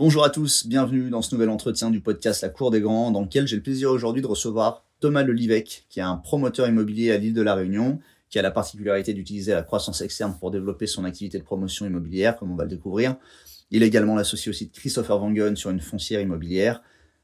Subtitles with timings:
[0.00, 3.20] Bonjour à tous, bienvenue dans ce nouvel entretien du podcast La Cour des Grands, dans
[3.20, 7.18] lequel j'ai le plaisir aujourd'hui de recevoir Thomas Lelivec, qui est un promoteur immobilier à
[7.18, 7.98] l'île de la Réunion,
[8.30, 12.38] qui a la particularité d'utiliser la croissance externe pour développer son activité de promotion immobilière,
[12.38, 13.16] comme on va le découvrir.
[13.70, 16.80] Il est également l'associé aussi de Christopher Vangen sur une foncière immobilière.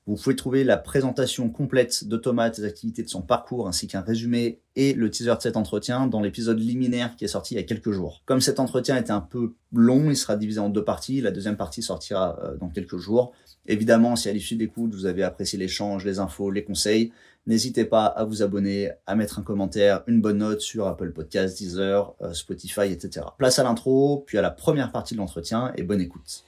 [0.07, 4.03] Vous pouvez trouver la présentation complète de Thomas, des activités de son parcours, ainsi qu'un
[4.03, 7.61] résumé et le teaser de cet entretien dans l'épisode liminaire qui est sorti il y
[7.61, 8.23] a quelques jours.
[8.25, 11.21] Comme cet entretien était un peu long, il sera divisé en deux parties.
[11.21, 13.33] La deuxième partie sortira euh, dans quelques jours.
[13.67, 17.13] Évidemment, si à l'issue d'écoute, vous avez apprécié l'échange, les infos, les conseils,
[17.49, 21.59] n'hésitez pas à vous abonner, à mettre un commentaire, une bonne note sur Apple Podcasts,
[21.59, 23.27] Deezer, euh, Spotify, etc.
[23.39, 26.45] Place à l'intro, puis à la première partie de l'entretien et bonne écoute.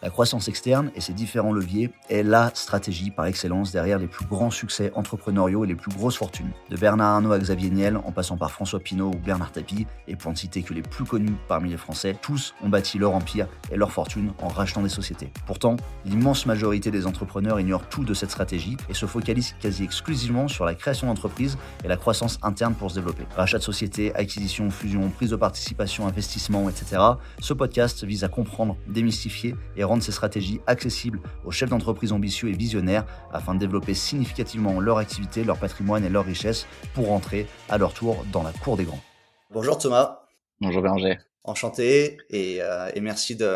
[0.00, 4.26] La croissance externe et ses différents leviers est la stratégie par excellence derrière les plus
[4.26, 6.52] grands succès entrepreneuriaux et les plus grosses fortunes.
[6.70, 10.14] De Bernard Arnault à Xavier Niel, en passant par François Pinault ou Bernard Tapie, et
[10.14, 13.48] pour ne citer que les plus connus parmi les Français, tous ont bâti leur empire
[13.72, 15.32] et leur fortune en rachetant des sociétés.
[15.46, 15.74] Pourtant,
[16.04, 20.64] l'immense majorité des entrepreneurs ignorent tout de cette stratégie et se focalisent quasi exclusivement sur
[20.64, 23.24] la création d'entreprises et la croissance interne pour se développer.
[23.34, 27.02] Rachat de sociétés, acquisition, fusion, prise de participation, investissement, etc.
[27.40, 32.48] Ce podcast vise à comprendre, démystifier et rendre ces stratégies accessibles aux chefs d'entreprise ambitieux
[32.48, 37.46] et visionnaires afin de développer significativement leur activité, leur patrimoine et leur richesse pour rentrer
[37.68, 39.02] à leur tour dans la cour des grands.
[39.50, 40.20] Bonjour Thomas.
[40.60, 41.18] Bonjour Béranger.
[41.48, 43.54] Enchanté et, euh, et merci de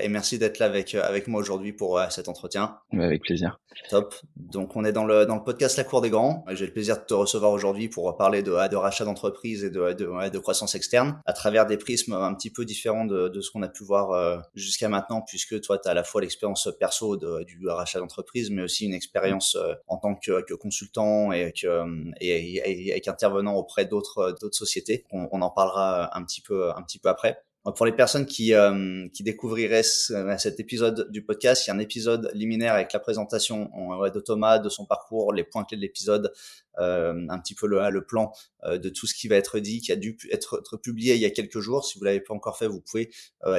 [0.00, 2.78] et merci d'être là avec avec moi aujourd'hui pour euh, cet entretien.
[2.92, 3.60] Avec plaisir.
[3.90, 4.14] Top.
[4.36, 6.44] Donc on est dans le dans le podcast La Cour des Grands.
[6.52, 9.92] J'ai le plaisir de te recevoir aujourd'hui pour parler de de rachat d'entreprise et de,
[9.92, 13.50] de, de croissance externe à travers des prismes un petit peu différents de, de ce
[13.50, 16.68] qu'on a pu voir euh, jusqu'à maintenant puisque toi tu as à la fois l'expérience
[16.80, 21.30] perso de, du rachat d'entreprise mais aussi une expérience euh, en tant que, que consultant
[21.32, 21.84] et que
[22.20, 25.04] et, et, et qu'intervenant auprès d'autres d'autres sociétés.
[25.10, 27.33] On, on en parlera un petit peu un petit peu après.
[27.72, 31.78] Pour les personnes qui, euh, qui découvriraient cet épisode du podcast, il y a un
[31.78, 33.70] épisode liminaire avec la présentation
[34.14, 36.30] de Thomas, de son parcours, les points clés de l'épisode,
[36.78, 38.32] euh, un petit peu le, le plan
[38.64, 41.24] euh, de tout ce qui va être dit, qui a dû être, publié il y
[41.24, 41.86] a quelques jours.
[41.86, 43.10] Si vous l'avez pas encore fait, vous pouvez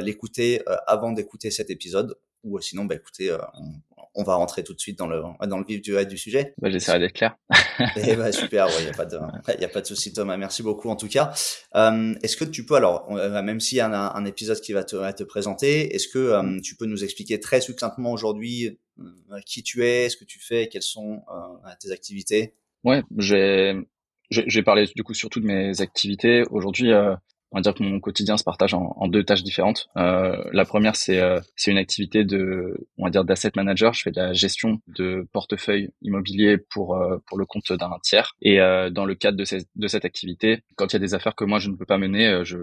[0.02, 2.16] l'écouter avant d'écouter cet épisode.
[2.44, 3.36] Ou sinon, bah, écoutez,
[3.95, 6.54] on, on va rentrer tout de suite dans le, dans le vif du, du sujet.
[6.62, 7.36] Bah, J'essaierai d'être clair.
[7.98, 9.18] Et eh bah, super, il ouais, n'y a pas de,
[9.60, 10.38] y a pas de souci Thomas.
[10.38, 11.34] Merci beaucoup en tout cas.
[11.76, 14.84] Euh, est-ce que tu peux alors, même s'il y a un, un, épisode qui va
[14.84, 19.64] te, te présenter, est-ce que euh, tu peux nous expliquer très succinctement aujourd'hui euh, qui
[19.64, 22.54] tu es, ce que tu fais, quelles sont euh, tes activités?
[22.84, 23.76] Ouais, j'ai
[24.32, 26.44] j'ai parlé du coup surtout de mes activités.
[26.50, 27.16] Aujourd'hui, euh,
[27.56, 29.88] on va dire que mon quotidien se partage en, deux tâches différentes.
[29.96, 33.94] Euh, la première, c'est euh, une activité de, on va dire, d'asset manager.
[33.94, 38.36] Je fais de la gestion de portefeuille immobilier pour euh, pour le compte d'un tiers.
[38.42, 41.14] Et euh, dans le cadre de, ces, de cette activité, quand il y a des
[41.14, 42.58] affaires que moi je ne peux pas mener, euh, je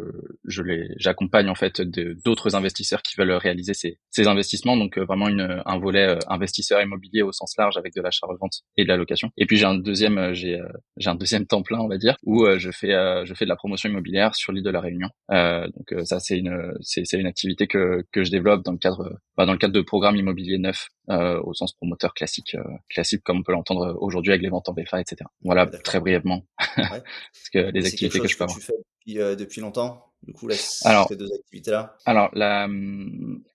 [0.44, 4.76] je les j'accompagne en fait d'autres investisseurs qui veulent réaliser ces ces investissements.
[4.76, 8.88] Donc vraiment une un volet investisseur immobilier au sens large avec de l'achat-revente et de
[8.88, 9.30] la location.
[9.38, 10.60] Et puis j'ai un deuxième j'ai
[10.98, 12.92] j'ai un deuxième temps plein, on va dire, où je fais
[13.24, 15.08] je fais de la promotion immobilière sur l'île de la Réunion.
[15.30, 18.78] Euh, donc euh, ça c'est une c'est une activité que que je développe dans le
[18.78, 22.56] cadre bah, dans le cadre de programmes immobiliers neufs euh, au sens promoteur classique
[22.90, 25.28] classique comme on peut l'entendre aujourd'hui avec les ventes en BFA etc.
[25.42, 26.84] Voilà très brièvement ouais.
[26.88, 28.58] parce que les activités que je peux avoir.
[28.58, 28.74] Tu fais
[29.06, 30.08] depuis, depuis longtemps?
[30.22, 30.54] Du coup, là,
[30.84, 31.96] alors, ces deux activités-là?
[32.06, 32.30] Alors,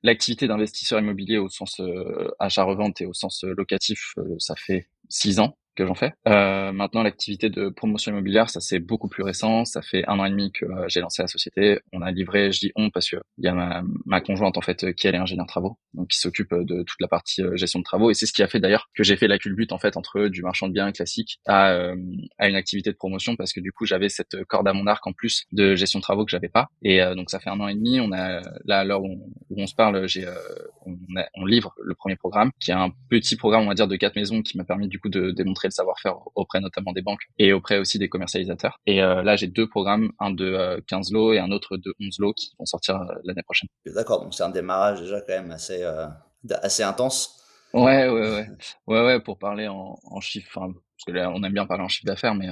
[0.04, 1.80] l'activité d'investisseur immobilier au sens
[2.40, 6.12] achat-revente et au sens locatif, ça fait six ans que j'en fais.
[6.28, 9.64] Euh, maintenant, l'activité de promotion immobilière, ça c'est beaucoup plus récent.
[9.64, 11.80] Ça fait un an et demi que euh, j'ai lancé la société.
[11.94, 14.62] On a livré, je dis on parce que il y a ma, ma, conjointe en
[14.62, 17.80] fait qui elle est ingénieure travaux, donc qui s'occupe de toute la partie euh, gestion
[17.80, 18.10] de travaux.
[18.10, 20.28] Et c'est ce qui a fait d'ailleurs que j'ai fait la culbute en fait entre
[20.28, 21.96] du marchand de biens classique à, euh,
[22.40, 25.06] à une activité de promotion parce que du coup j'avais cette corde à mon arc
[25.06, 26.68] en plus de gestion de travaux que j'avais pas.
[26.82, 28.00] Et donc ça fait un an et demi.
[28.00, 30.28] On a là à l'heure où, où, on se parle, j'ai
[30.86, 30.98] on,
[31.36, 34.16] on, livre le premier programme qui est un petit programme on va dire de quatre
[34.16, 37.54] maisons qui m'a permis du coup de démontrer le savoir-faire auprès notamment des banques et
[37.54, 38.80] auprès aussi des commercialisateurs.
[38.86, 41.94] Et euh, là, j'ai deux programmes, un de 15 euh, lots et un autre de
[42.00, 43.70] 11 lots qui vont sortir euh, l'année prochaine.
[43.86, 45.84] D'accord, donc c'est un démarrage déjà quand même assez,
[46.50, 47.44] assez intense.
[47.74, 48.50] Ouais, ouais, ouais.
[48.88, 51.90] Ouais, ouais, pour parler en, en chiffres, parce que là, on aime bien parler en
[51.90, 52.48] chiffre d'affaires, mais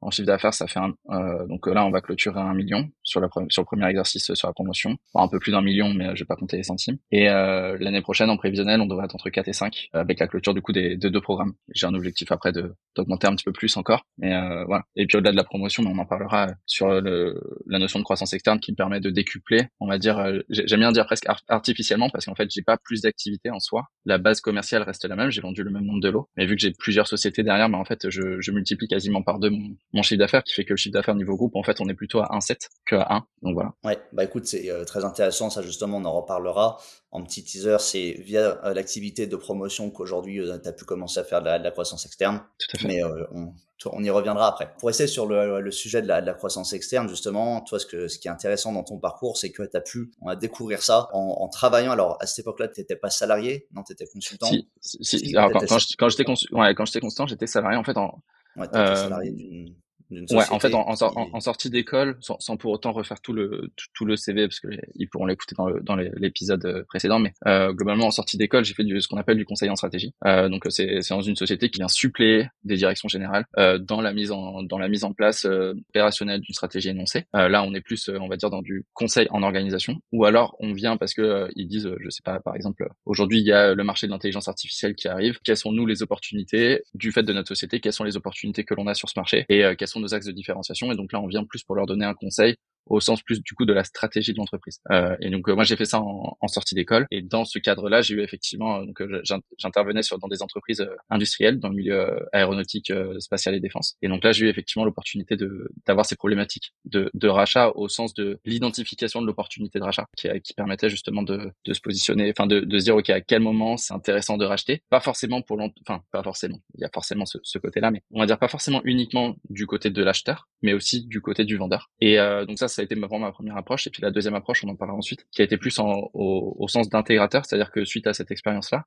[0.00, 3.20] en chiffre d'affaires, ça fait un, euh, donc là, on va clôturer un million sur,
[3.20, 3.28] le
[3.64, 4.96] premier exercice sur la promotion.
[5.14, 6.98] un peu plus d'un million, mais je vais pas compter les centimes.
[7.10, 10.28] Et euh, l'année prochaine, en prévisionnel, on devrait être entre 4 et 5 avec la
[10.28, 11.54] clôture du coup des, deux programmes.
[11.74, 14.04] J'ai un objectif après de d'augmenter un petit peu plus encore.
[14.22, 14.64] Euh.
[14.96, 18.60] Et puis au-delà de la promotion, on en parlera sur la notion de croissance externe
[18.60, 22.26] qui me permet de décupler, on va dire, euh, j'aime bien dire presque artificiellement parce
[22.26, 23.86] qu'en fait, j'ai pas plus d'activité en soi.
[24.04, 26.54] la base commerciale reste la même, j'ai vendu le même nombre de lots, mais vu
[26.54, 29.76] que j'ai plusieurs sociétés derrière, bah, en fait, je, je multiplie quasiment par deux mon,
[29.94, 31.94] mon chiffre d'affaires, qui fait que le chiffre d'affaires niveau groupe, en fait, on est
[31.94, 33.26] plutôt à 1,7 que à 1.
[33.42, 33.72] Donc voilà.
[33.84, 36.78] Ouais, bah écoute, c'est euh, très intéressant, ça justement, on en reparlera.
[37.10, 41.20] En petit teaser, c'est via euh, l'activité de promotion qu'aujourd'hui, euh, tu as pu commencer
[41.20, 42.42] à faire de la, de la croissance externe.
[42.58, 42.88] Tout à fait.
[42.88, 43.02] Mais
[43.32, 43.54] on,
[43.86, 44.74] on y reviendra après.
[44.78, 47.86] Pour rester sur le, le sujet de la, de la, croissance externe, justement, toi, ce,
[47.86, 50.36] que, ce qui est intéressant dans ton parcours, c'est que tu as pu on a
[50.36, 51.92] découvrir ça en, en, travaillant.
[51.92, 54.48] Alors, à cette époque-là, tu n'étais pas salarié, non, tu étais consultant.
[54.48, 55.36] Si, si, si.
[55.36, 58.22] Alors, quand, quand j'étais ouais, consultant, j'étais salarié en fait en.
[58.58, 59.74] Ouais, euh, salarié d'une
[60.10, 64.04] Ouais, en fait, en, en, sortie d'école, sans, sans, pour autant refaire tout le tout,
[64.04, 67.72] le CV, parce que ils pourront l'écouter dans le, dans l'épisode euh, précédent, mais euh,
[67.72, 70.12] globalement, en sortie d'école, j'ai fait du, ce qu'on appelle du conseil en stratégie.
[70.24, 74.00] Euh, donc, c'est c'est dans une société qui vient suppléer des directions générales euh, dans
[74.00, 77.24] la mise en dans la mise en place euh, opérationnelle d'une stratégie énoncée.
[77.36, 80.56] Euh, là, on est plus, on va dire, dans du conseil en organisation, ou alors
[80.60, 83.74] on vient parce que ils disent, je sais pas, par exemple, aujourd'hui, il y a
[83.74, 85.38] le marché de l'intelligence artificielle qui arrive.
[85.44, 86.82] Quelles sont nous les opportunités?
[86.94, 89.44] Du fait de notre société Quelles sont les opportunités que l'on a sur ce marché?
[89.48, 90.90] Et quelles sont nos axes de différenciation.
[90.92, 92.56] Et donc là, on vient plus pour leur donner un conseil
[92.88, 94.80] au sens plus du coup de la stratégie de l'entreprise.
[94.90, 97.58] Euh, et donc euh, moi j'ai fait ça en, en, sortie d'école et dans ce
[97.58, 99.22] cadre-là j'ai eu effectivement euh, donc euh,
[99.58, 103.96] j'intervenais sur dans des entreprises industrielles dans le milieu aéronautique, spatial et défense.
[104.02, 107.88] Et donc là j'ai eu effectivement l'opportunité de d'avoir ces problématiques de, de rachat au
[107.88, 112.32] sens de l'identification de l'opportunité de rachat qui, qui permettait justement de, de se positionner,
[112.36, 115.42] enfin de, de se dire ok à quel moment c'est intéressant de racheter, pas forcément
[115.42, 118.38] pour enfin pas forcément, il y a forcément ce, ce côté-là, mais on va dire
[118.38, 121.90] pas forcément uniquement du côté de l'acheteur, mais aussi du côté du vendeur.
[122.00, 123.88] Et euh, donc ça ça a été vraiment ma première approche.
[123.88, 126.54] Et puis la deuxième approche, on en parlera ensuite, qui a été plus en, au,
[126.56, 128.84] au, sens d'intégrateur, c'est-à-dire que suite à cette expérience-là,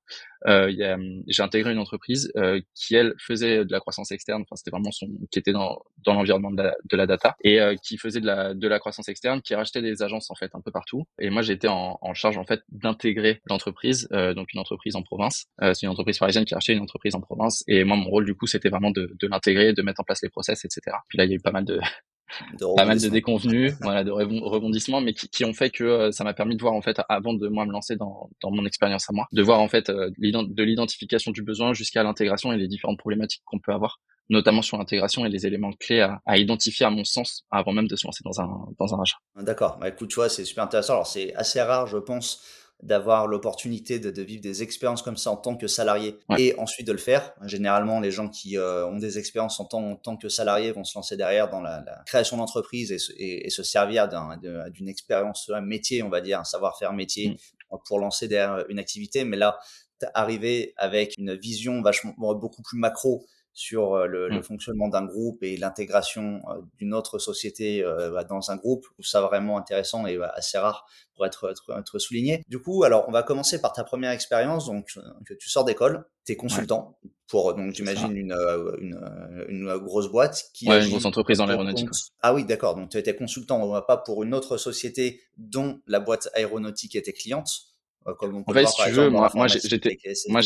[0.48, 0.72] euh,
[1.28, 4.44] j'ai intégré une entreprise euh, qui elle faisait de la croissance externe.
[4.44, 7.60] Enfin, c'était vraiment son, qui était dans, dans l'environnement de la, de la data et
[7.60, 10.52] euh, qui faisait de la, de la croissance externe, qui rachetait des agences en fait
[10.54, 11.04] un peu partout.
[11.20, 15.04] Et moi, j'étais en, en charge en fait d'intégrer l'entreprise, euh, donc une entreprise en
[15.04, 15.48] province.
[15.62, 17.66] Euh, c'est une entreprise parisienne qui rachetait une entreprise en province.
[17.68, 20.22] Et moi, mon rôle du coup, c'était vraiment de, de l'intégrer, de mettre en place
[20.24, 20.96] les process, etc.
[21.10, 21.82] Puis là, il y a eu pas mal de
[22.76, 26.24] pas mal de déconvenus, voilà, de rebondissements, mais qui, qui ont fait que euh, ça
[26.24, 29.10] m'a permis de voir en fait, avant de moi me lancer dans, dans mon expérience
[29.10, 32.68] à moi, de voir en fait euh, de l'identification du besoin jusqu'à l'intégration et les
[32.68, 34.00] différentes problématiques qu'on peut avoir,
[34.30, 37.88] notamment sur l'intégration et les éléments clés à, à, identifier à mon sens avant même
[37.88, 39.18] de se lancer dans un dans un rachat.
[39.36, 40.94] D'accord, bah écoute, tu vois, c'est super intéressant.
[40.94, 42.42] Alors c'est assez rare, je pense
[42.84, 46.42] d'avoir l'opportunité de, de, vivre des expériences comme ça en tant que salarié ouais.
[46.42, 47.34] et ensuite de le faire.
[47.44, 50.84] Généralement, les gens qui euh, ont des expériences en tant, en tant, que salariés vont
[50.84, 54.10] se lancer derrière dans la, la création d'entreprise et, et, et, se servir
[54.72, 57.78] d'une expérience, un métier, on va dire, un savoir-faire métier mm.
[57.86, 59.26] pour lancer derrière une activité.
[59.26, 59.60] Mais là,
[60.14, 64.34] arriver avec une vision vachement beaucoup plus macro sur euh, le, mmh.
[64.34, 68.86] le fonctionnement d'un groupe et l'intégration euh, d'une autre société euh, bah, dans un groupe.
[68.86, 72.44] Je trouve ça vraiment intéressant et bah, assez rare pour être, être, être, souligné.
[72.48, 74.68] Du coup, alors on va commencer par ta première expérience.
[74.68, 77.12] Donc, que tu sors d'école, tu es consultant ouais.
[77.28, 78.36] pour, donc j'imagine, une,
[78.80, 80.46] une, une, grosse boîte.
[80.54, 81.90] Qui ouais, une grosse entreprise dans l'aéronautique.
[82.22, 82.76] Ah oui, d'accord.
[82.76, 87.71] Donc, tu étais consultant, pas pour une autre société dont la boîte aéronautique était cliente
[88.08, 89.98] euh, en fait, si tu veux, moi, moi j'étais,
[90.30, 90.42] moi,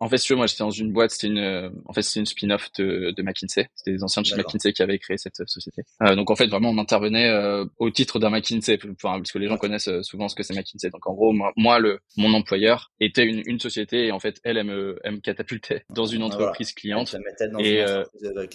[0.00, 2.20] en fait, si tu veux, moi, j'étais dans une boîte, c'était une, en fait, c'était
[2.20, 3.68] une spin-off de, de McKinsey.
[3.74, 5.82] C'était des anciens de chez McKinsey qui avaient créé cette société.
[6.02, 9.38] Euh, donc, en fait, vraiment, on intervenait euh, au titre d'un McKinsey, enfin, parce que
[9.38, 10.90] les gens connaissent euh, souvent ce que c'est McKinsey.
[10.90, 14.40] Donc, en gros, moi, moi, le, mon employeur était une, une société et en fait,
[14.44, 17.02] elle, elle me, elle me catapultait dans une entreprise voilà.
[17.04, 17.16] cliente.
[17.52, 18.04] Dans et euh,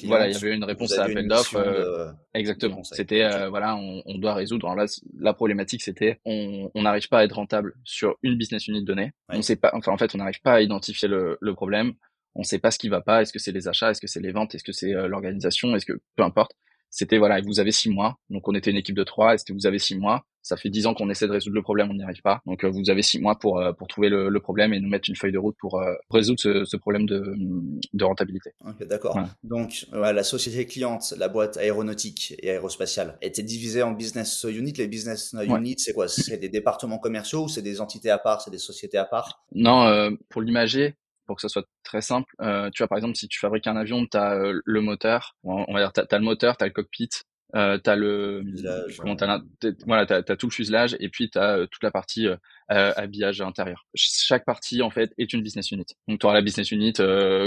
[0.03, 1.59] voilà, il y avait une réponse à l'appel d'offres.
[1.59, 2.07] De...
[2.33, 2.83] Exactement.
[2.83, 4.67] C'était, voilà, on, on, doit résoudre.
[4.67, 4.85] Alors là,
[5.19, 8.85] la problématique, c'était, on n'arrive pas à être rentable sur une business unit.
[8.89, 9.11] Ouais.
[9.29, 11.93] On sait pas, enfin en fait, on n'arrive pas à identifier le, le problème.
[12.35, 13.21] On sait pas ce qui va pas.
[13.21, 13.91] Est-ce que c'est les achats?
[13.91, 14.55] Est-ce que c'est les ventes?
[14.55, 15.75] Est-ce que c'est euh, l'organisation?
[15.75, 16.53] Est-ce que peu importe.
[16.95, 18.19] C'était voilà, vous avez six mois.
[18.29, 19.33] Donc on était une équipe de trois.
[19.33, 21.61] Est-ce que vous avez six mois ça fait dix ans qu'on essaie de résoudre le
[21.61, 22.41] problème, on n'y arrive pas.
[22.45, 24.89] Donc euh, vous avez six mois pour euh, pour trouver le, le, problème et nous
[24.89, 27.33] mettre une feuille de route pour euh, résoudre ce, ce, problème de,
[27.93, 28.51] de rentabilité.
[28.67, 29.15] Ok, d'accord.
[29.15, 29.23] Ouais.
[29.43, 34.73] Donc la société cliente, la boîte aéronautique et aérospatiale, était divisée en business units.
[34.73, 35.47] Les business ouais.
[35.47, 36.09] units, c'est quoi?
[36.09, 38.41] C'est des départements commerciaux ou c'est des entités à part?
[38.41, 39.45] C'est des sociétés à part?
[39.55, 40.95] Non, pour l'imager,
[41.25, 42.33] pour que ça soit très simple.
[42.41, 45.35] Euh, tu vois, par exemple, si tu fabriques un avion, tu as euh, le moteur,
[45.43, 47.09] on va dire, tu as, le moteur, tu as le cockpit,
[47.55, 48.43] euh, tu as le...
[48.43, 49.41] Fuselage, comment, as,
[49.85, 52.27] voilà, tu as, as, tout le fuselage et puis tu as euh, toute la partie
[52.27, 52.37] euh,
[52.69, 53.85] habillage intérieur.
[53.93, 55.85] Chaque partie, en fait, est une business unit.
[56.07, 56.93] Donc, tu auras la business unit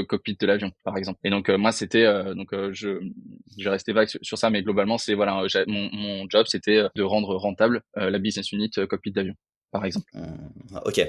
[0.08, 1.18] cockpit de l'avion, par exemple.
[1.24, 2.06] Et donc, moi, c'était...
[2.34, 3.00] donc, je,
[3.58, 7.02] je rester vague sur, sur ça, mais globalement, c'est voilà, mon, mon job, c'était de
[7.02, 9.34] rendre rentable la business unit cockpit d'avion,
[9.72, 10.06] par exemple.
[10.14, 11.00] Mmh, ok.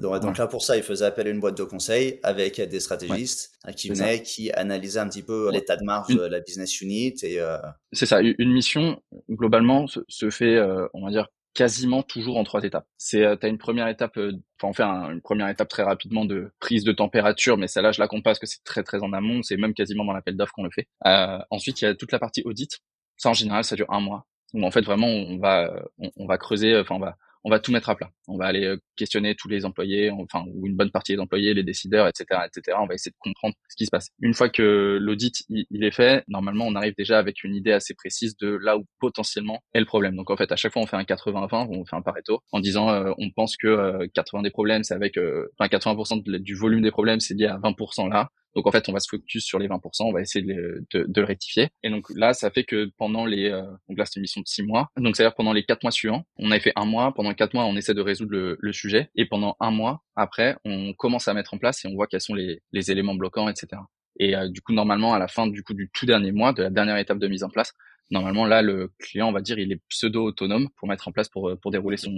[0.00, 2.80] Donc, donc, là, pour ça, il faisait appel à une boîte de conseil avec des
[2.80, 6.18] stratégistes ouais, qui venaient, qui analysaient un petit peu l'état de marge une...
[6.18, 7.14] de la business unit.
[7.22, 7.58] et euh...
[7.92, 8.20] C'est ça.
[8.20, 9.00] Une mission,
[9.30, 11.28] globalement, se, se fait, euh, on va dire,
[11.58, 12.86] quasiment toujours en trois étapes.
[12.98, 16.24] C'est, euh, t'as une première étape, euh, enfin, on fait une première étape très rapidement
[16.24, 19.02] de prise de température, mais celle-là, je la compte pas parce que c'est très très
[19.02, 19.42] en amont.
[19.42, 20.86] C'est même quasiment dans l'appel d'offres qu'on le fait.
[21.06, 22.78] Euh, ensuite, il y a toute la partie audit.
[23.16, 24.26] Ça, en général, ça dure un mois.
[24.54, 25.70] Où en fait, vraiment, on va,
[26.16, 28.10] on va creuser, enfin, on va on va tout mettre à plat.
[28.26, 31.54] On va aller euh, questionner tous les employés, enfin ou une bonne partie des employés,
[31.54, 32.76] les décideurs, etc., etc.
[32.80, 34.08] On va essayer de comprendre ce qui se passe.
[34.20, 37.94] Une fois que l'audit il, est fait, normalement on arrive déjà avec une idée assez
[37.94, 40.16] précise de là où potentiellement est le problème.
[40.16, 42.60] Donc en fait à chaque fois on fait un 80-20, on fait un Pareto en
[42.60, 45.18] disant euh, on pense que 80 euh, des problèmes c'est avec,
[45.58, 48.30] enfin 80% du volume des problèmes c'est lié à 20% là.
[48.54, 51.04] Donc en fait, on va se focus sur les 20%, on va essayer de, de,
[51.06, 51.68] de le rectifier.
[51.82, 54.46] Et donc là, ça fait que pendant les, euh, donc là c'est une mission de
[54.46, 54.90] six mois.
[54.96, 57.12] Donc c'est-à-dire pendant les quatre mois suivants, on avait fait un mois.
[57.14, 59.10] Pendant quatre mois, on essaie de résoudre le, le, sujet.
[59.14, 62.20] Et pendant un mois après, on commence à mettre en place et on voit quels
[62.20, 63.82] sont les, les éléments bloquants, etc.
[64.18, 66.62] Et euh, du coup, normalement, à la fin du coup du tout dernier mois, de
[66.62, 67.74] la dernière étape de mise en place,
[68.10, 71.28] normalement là, le client, on va dire, il est pseudo autonome pour mettre en place
[71.28, 72.12] pour pour dérouler son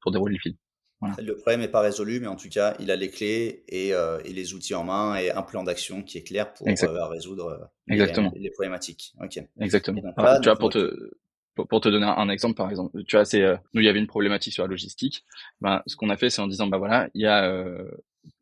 [0.00, 0.52] pour dérouler le
[1.02, 4.20] Le problème n'est pas résolu, mais en tout cas, il a les clés et, euh,
[4.24, 7.46] et les outils en main et un plan d'action qui est clair pour euh, résoudre
[7.46, 8.34] euh.
[8.36, 9.14] Les, problématiques.
[9.22, 9.42] Ok.
[9.60, 10.02] Exactement.
[10.42, 11.10] tu vois, pour te
[11.54, 13.42] pour, te donner un, exemple, par exemple, tu vois, c'est
[13.74, 15.24] nous il y avait une problématique sur la logistique.
[15.60, 17.50] Ben, ce qu'on a fait, c'est en disant bah voilà, il y a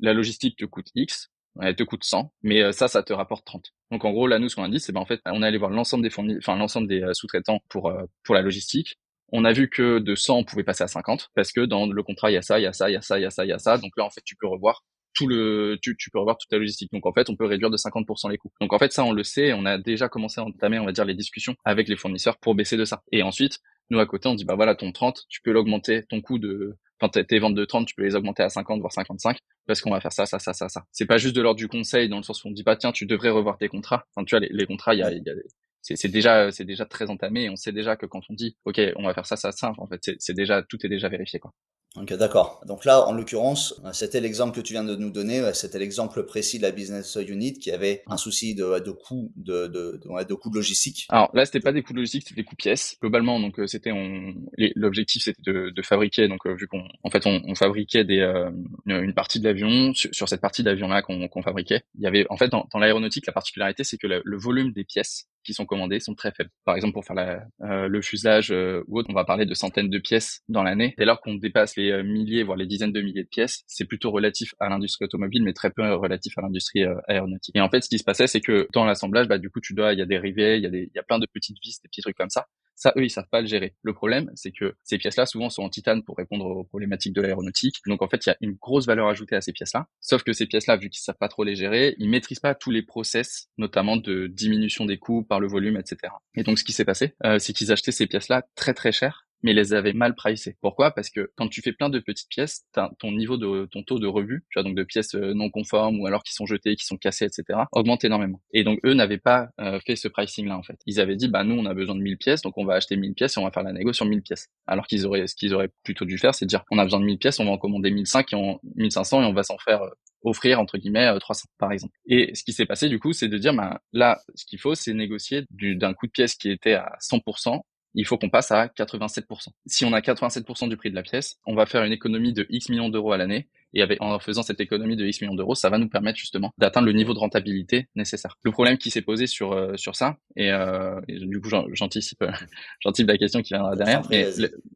[0.00, 3.72] la logistique te coûte X, elle te coûte 100, mais ça, ça te rapporte 30.
[3.90, 5.46] Donc en gros, là, nous, ce qu'on a dit, c'est ben en fait, on est
[5.46, 7.92] allé voir l'ensemble des fournis, enfin l'ensemble des sous-traitants pour
[8.24, 8.98] pour la logistique.
[9.30, 12.02] On a vu que de 100, on pouvait passer à 50 parce que dans le
[12.02, 13.26] contrat, il y a ça, il y a ça, il y a ça, il y
[13.26, 13.76] a ça, il y a ça.
[13.78, 14.82] Donc là, en fait, tu peux revoir
[15.14, 16.92] tout le, tu, tu peux revoir toute la logistique.
[16.92, 18.52] Donc en fait, on peut réduire de 50% les coûts.
[18.60, 19.52] Donc en fait, ça, on le sait.
[19.52, 22.54] On a déjà commencé à entamer, on va dire, les discussions avec les fournisseurs pour
[22.54, 23.02] baisser de ça.
[23.12, 23.58] Et ensuite,
[23.90, 26.76] nous à côté, on dit bah voilà, ton 30, tu peux l'augmenter, ton coût de,
[27.00, 29.90] enfin tes ventes de 30, tu peux les augmenter à 50 voire 55 parce qu'on
[29.90, 30.84] va faire ça, ça, ça, ça, ça.
[30.92, 32.92] C'est pas juste de l'ordre du conseil dans le sens où on dit pas tiens,
[32.92, 34.04] tu devrais revoir tes contrats.
[34.14, 35.34] Enfin, tu vois, les, les contrats, il y a, y a
[35.82, 38.80] c'est déjà c'est déjà très entamé et on sait déjà que quand on dit ok
[38.96, 41.52] on va faire ça ça ça en fait c'est déjà tout est déjà vérifié quoi
[41.96, 42.60] Ok, d'accord.
[42.66, 46.58] Donc là, en l'occurrence, c'était l'exemple que tu viens de nous donner, c'était l'exemple précis
[46.58, 50.34] de la business unit qui avait un souci de, de coût de, de, de, de
[50.34, 51.06] coût de logistique.
[51.08, 52.96] Alors là, c'était pas des coûts de logistique, c'était des coûts pièces.
[53.00, 54.34] Globalement, donc euh, c'était on
[54.76, 58.20] l'objectif c'était de, de, fabriquer donc euh, vu qu'on en fait on, on fabriquait des
[58.20, 58.50] euh,
[58.86, 61.82] une partie de l'avion sur, cette partie d'avion là qu'on qu'on fabriquait.
[61.96, 64.84] Il y avait en fait dans, dans l'aéronautique la particularité c'est que le volume des
[64.84, 66.50] pièces qui sont commandées sont très faibles.
[66.66, 69.54] Par exemple, pour faire la, euh, le fuselage euh, ou autre, on va parler de
[69.54, 70.94] centaines de pièces dans l'année.
[70.98, 73.86] Dès lors qu'on dépasse les euh, milliers, voire les dizaines de milliers de pièces, c'est
[73.86, 77.56] plutôt relatif à l'industrie automobile, mais très peu relatif à l'industrie aéronautique.
[77.56, 79.72] Et en fait, ce qui se passait, c'est que dans l'assemblage, bah, du coup, tu
[79.72, 81.26] dois, il y a des rivets, il y a des, il y a plein de
[81.32, 82.46] petites vis, des petits trucs comme ça.
[82.78, 83.74] Ça, eux, ils savent pas le gérer.
[83.82, 87.20] Le problème, c'est que ces pièces-là, souvent, sont en titane pour répondre aux problématiques de
[87.20, 87.80] l'aéronautique.
[87.88, 89.88] Donc, en fait, il y a une grosse valeur ajoutée à ces pièces-là.
[90.00, 92.70] Sauf que ces pièces-là, vu qu'ils savent pas trop les gérer, ils maîtrisent pas tous
[92.70, 96.12] les process, notamment de diminution des coûts par le volume, etc.
[96.36, 99.27] Et donc, ce qui s'est passé, euh, c'est qu'ils achetaient ces pièces-là très très cher
[99.42, 100.56] mais les avaient mal pricées.
[100.60, 100.90] Pourquoi?
[100.90, 102.66] Parce que quand tu fais plein de petites pièces,
[102.98, 106.00] ton niveau de ton taux de revue, tu vois donc de pièces euh, non conformes
[106.00, 107.60] ou alors qui sont jetées, qui sont cassées, etc.
[107.72, 108.40] augmente énormément.
[108.52, 110.78] Et donc eux n'avaient pas euh, fait ce pricing là en fait.
[110.86, 112.96] Ils avaient dit bah nous on a besoin de 1000 pièces donc on va acheter
[112.96, 114.48] 1000 pièces et on va faire la négo sur 1000 pièces.
[114.66, 117.04] Alors qu'ils auraient ce qu'ils auraient plutôt dû faire c'est dire on a besoin de
[117.04, 119.82] 1000 pièces, on va en commander 1500 et on 1500 et on va s'en faire
[119.82, 119.90] euh,
[120.22, 121.94] offrir entre guillemets 300 par exemple.
[122.06, 124.74] Et ce qui s'est passé du coup, c'est de dire bah là ce qu'il faut
[124.74, 127.60] c'est négocier d'un coût de pièce qui était à 100%
[127.98, 129.48] il faut qu'on passe à 87%.
[129.66, 132.46] Si on a 87% du prix de la pièce, on va faire une économie de
[132.48, 133.48] X millions d'euros à l'année.
[133.74, 136.52] Et avec, en faisant cette économie de X millions d'euros, ça va nous permettre justement
[136.58, 138.38] d'atteindre le niveau de rentabilité nécessaire.
[138.42, 142.24] Le problème qui s'est posé sur euh, sur ça, et, euh, du coup j'anticipe
[142.80, 144.26] j'anticipe la question qui viendra derrière, mais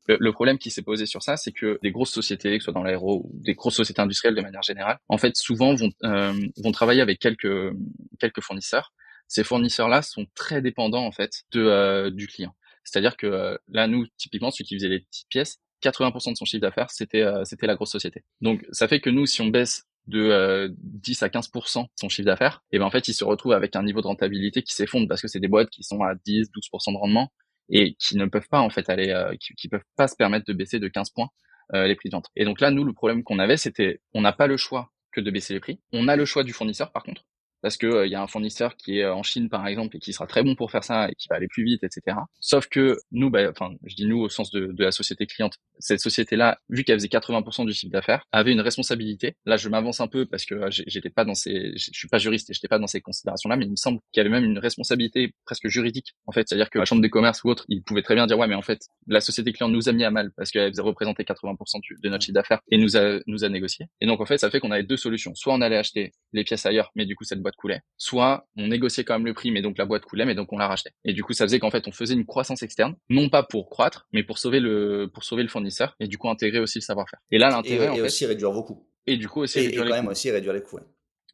[0.08, 2.74] le, problème qui s'est posé sur ça, c'est que des grosses sociétés, que ce soit
[2.74, 6.34] dans l'aéro ou des grosses sociétés industrielles de manière générale, en fait souvent vont euh,
[6.62, 7.72] vont travailler avec quelques
[8.18, 8.92] quelques fournisseurs.
[9.28, 12.54] Ces fournisseurs-là sont très dépendants en fait de euh, du client.
[12.84, 16.44] C'est-à-dire que euh, là, nous, typiquement, celui qui faisait les petites pièces, 80% de son
[16.44, 18.24] chiffre d'affaires, c'était euh, c'était la grosse société.
[18.40, 22.26] Donc, ça fait que nous, si on baisse de 10 euh, à 15% son chiffre
[22.26, 25.08] d'affaires, et ben en fait, il se retrouve avec un niveau de rentabilité qui s'effondre
[25.08, 27.32] parce que c'est des boîtes qui sont à 10, 12% de rendement
[27.68, 30.52] et qui ne peuvent pas en fait aller, qui, qui, peuvent pas se permettre de
[30.52, 31.28] baisser de 15 points
[31.72, 32.26] les prix de vente.
[32.36, 35.20] Et donc là, nous, le problème qu'on avait, c'était, on n'a pas le choix que
[35.20, 35.80] de baisser les prix.
[35.92, 37.24] On a le choix du fournisseur, par contre
[37.62, 39.96] parce que il euh, y a un fournisseur qui est euh, en Chine par exemple
[39.96, 42.16] et qui sera très bon pour faire ça et qui va aller plus vite, etc.
[42.40, 45.54] Sauf que nous, bah, enfin, je dis nous au sens de, de la société cliente,
[45.78, 49.36] cette société-là, vu qu'elle faisait 80% du chiffre d'affaires, avait une responsabilité.
[49.46, 52.18] Là, je m'avance un peu parce que euh, j'étais pas dans ces, je suis pas
[52.18, 54.44] juriste et j'étais pas dans ces considérations-là, mais il me semble qu'il y avait même
[54.44, 56.14] une responsabilité presque juridique.
[56.26, 58.38] En fait, c'est-à-dire que la chambre des commerces ou autre, ils pouvaient très bien dire
[58.38, 60.82] ouais, mais en fait, la société cliente nous a mis à mal parce qu'elle faisait
[60.82, 63.86] représenter 80% de notre chiffre d'affaires et nous a nous a négocié.
[64.00, 65.34] Et donc en fait, ça fait qu'on avait deux solutions.
[65.34, 67.82] Soit on allait acheter les pièces ailleurs, mais du coup cette boîte coulait.
[67.96, 70.58] Soit on négociait quand même le prix, mais donc la boîte coulait, mais donc on
[70.58, 70.92] la rachetait.
[71.04, 73.70] Et du coup ça faisait qu'en fait on faisait une croissance externe, non pas pour
[73.70, 76.82] croître, mais pour sauver le pour sauver le fournisseur et du coup intégrer aussi le
[76.82, 77.20] savoir-faire.
[77.30, 78.86] Et là l'intérêt et, et aussi réduire vos coûts.
[79.06, 80.10] Et du coup aussi et, réduire et les quand même coûts.
[80.12, 80.76] aussi réduire les coûts.
[80.76, 80.82] ouais.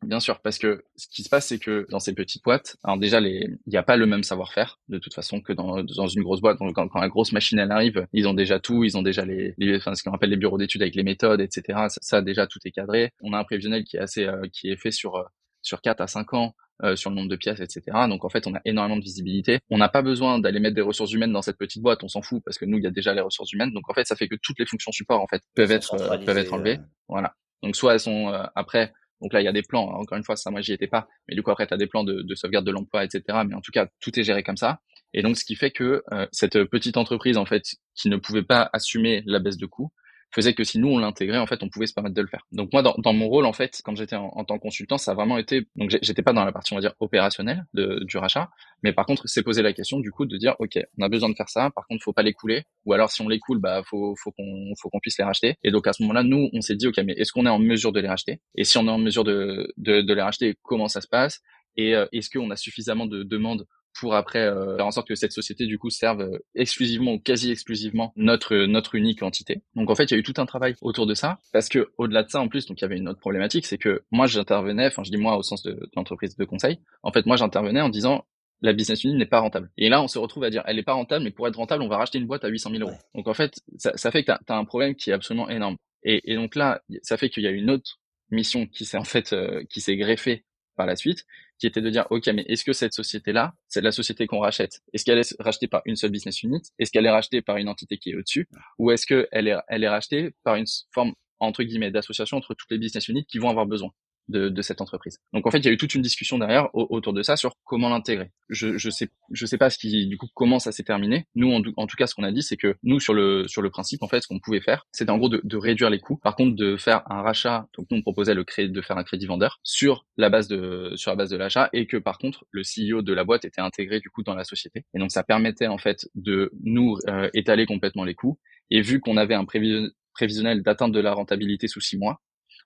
[0.02, 2.98] Bien sûr, parce que ce qui se passe, c'est que dans ces petites boîtes, alors
[2.98, 6.06] déjà, les, il n'y a pas le même savoir-faire de toute façon que dans, dans
[6.06, 6.58] une grosse boîte.
[6.60, 9.24] Donc, quand, quand la grosse machine elle arrive, ils ont déjà tout, ils ont déjà
[9.24, 11.62] les, les enfin, ce qu'on appelle les bureaux d'études avec les méthodes, etc.
[11.88, 13.10] Ça, ça, déjà tout est cadré.
[13.22, 15.24] On a un prévisionnel qui est assez, euh, qui est fait sur euh,
[15.68, 16.54] sur 4 à 5 ans.
[16.84, 17.82] euh, sur le nombre de pièces, etc.
[18.08, 19.58] Donc en fait, on a énormément de visibilité.
[19.68, 22.22] On n'a pas besoin d'aller mettre des ressources humaines dans cette petite boîte, on s'en
[22.22, 23.72] fout parce que nous, il y a déjà les ressources humaines.
[23.72, 26.18] Donc en fait, ça fait que toutes les fonctions support en fait peuvent être euh,
[26.24, 26.78] peuvent être enlevées.
[26.78, 27.34] euh, Voilà.
[27.64, 29.86] Donc soit elles sont euh, après donc là, il y a des plans.
[29.88, 31.08] Encore une fois, ça, moi, j'y étais pas.
[31.26, 33.24] Mais du coup, après, tu as des plans de, de sauvegarde de l'emploi, etc.
[33.44, 34.78] Mais en tout cas, tout est géré comme ça.
[35.14, 37.64] Et donc, ce qui fait que cette petite entreprise, en fait,
[37.96, 39.90] qui ne pouvait pas assumer la baisse de coûts,
[40.30, 42.46] faisait que si nous on l'intégrait, en fait, on pouvait se permettre de le faire.
[42.52, 44.98] Donc moi, dans, dans mon rôle, en fait, quand j'étais en, en tant que consultant,
[44.98, 45.66] ça a vraiment été.
[45.76, 48.50] Donc j'étais pas dans la partie, on va dire, opérationnelle de, du rachat,
[48.82, 51.28] mais par contre, c'est poser la question du coup de dire, ok, on a besoin
[51.28, 51.70] de faire ça.
[51.74, 54.32] Par contre, faut pas les couler, ou alors si on les coule, bah faut faut
[54.32, 55.56] qu'on faut qu'on puisse les racheter.
[55.64, 57.58] Et donc à ce moment-là, nous, on s'est dit, ok, mais est-ce qu'on est en
[57.58, 58.40] mesure de les racheter?
[58.54, 61.40] Et si on est en mesure de de, de les racheter, comment ça se passe?
[61.76, 63.64] Et euh, est-ce qu'on a suffisamment de demandes
[63.98, 67.18] pour après euh, faire en sorte que cette société du coup serve euh, exclusivement ou
[67.18, 69.62] quasi exclusivement notre notre unique entité.
[69.74, 71.90] Donc en fait, il y a eu tout un travail autour de ça parce que
[71.98, 74.26] au-delà de ça en plus, donc il y avait une autre problématique, c'est que moi
[74.26, 77.36] j'intervenais, enfin je dis moi au sens de, de l'entreprise de conseil, en fait moi
[77.36, 78.24] j'intervenais en disant
[78.60, 79.70] la business unit n'est pas rentable.
[79.76, 81.82] Et là, on se retrouve à dire, elle est pas rentable, mais pour être rentable,
[81.82, 82.90] on va racheter une boîte à 800 000 euros.
[82.90, 82.98] Ouais.
[83.14, 85.76] Donc en fait, ça, ça fait que tu as, un problème qui est absolument énorme.
[86.02, 89.04] Et, et donc là, ça fait qu'il y a une autre mission qui s'est en
[89.04, 90.44] fait euh, qui s'est greffée
[90.78, 91.26] par la suite,
[91.58, 94.80] qui était de dire, ok, mais est-ce que cette société-là, c'est la société qu'on rachète?
[94.94, 96.62] Est-ce qu'elle est rachetée par une seule business unit?
[96.78, 98.48] Est-ce qu'elle est rachetée par une entité qui est au-dessus?
[98.78, 102.70] Ou est-ce qu'elle est, elle est rachetée par une forme entre guillemets d'association entre toutes
[102.70, 103.90] les business units qui vont avoir besoin?
[104.28, 105.18] De, de cette entreprise.
[105.32, 107.36] Donc en fait, il y a eu toute une discussion derrière au- autour de ça
[107.36, 108.30] sur comment l'intégrer.
[108.48, 111.26] Je, je sais, je sais pas ce qui, du coup, comment ça s'est terminé.
[111.34, 113.70] Nous, en, tout cas, ce qu'on a dit, c'est que nous, sur le sur le
[113.70, 116.18] principe, en fait, ce qu'on pouvait faire, c'était en gros de, de réduire les coûts.
[116.18, 117.66] Par contre, de faire un rachat.
[117.76, 121.10] Donc nous, on proposait le de faire un crédit vendeur sur la base de sur
[121.10, 124.00] la base de l'achat et que par contre, le CEO de la boîte était intégré
[124.00, 124.84] du coup dans la société.
[124.94, 128.38] Et donc ça permettait en fait de nous euh, étaler complètement les coûts.
[128.70, 132.20] Et vu qu'on avait un prévision- prévisionnel d'atteinte de la rentabilité sous six mois,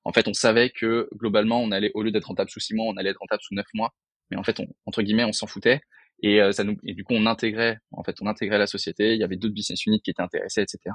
[0.05, 2.87] en fait, on savait que globalement, on allait au lieu d'être rentable sous six mois,
[2.89, 3.93] on allait être rentable sous neuf mois.
[4.31, 5.81] Mais en fait, on, entre guillemets, on s'en foutait.
[6.23, 9.15] Et euh, ça nous, et du coup, on intégrait, en fait, on intégrait la société.
[9.15, 10.95] Il y avait d'autres business units qui étaient intéressés, etc.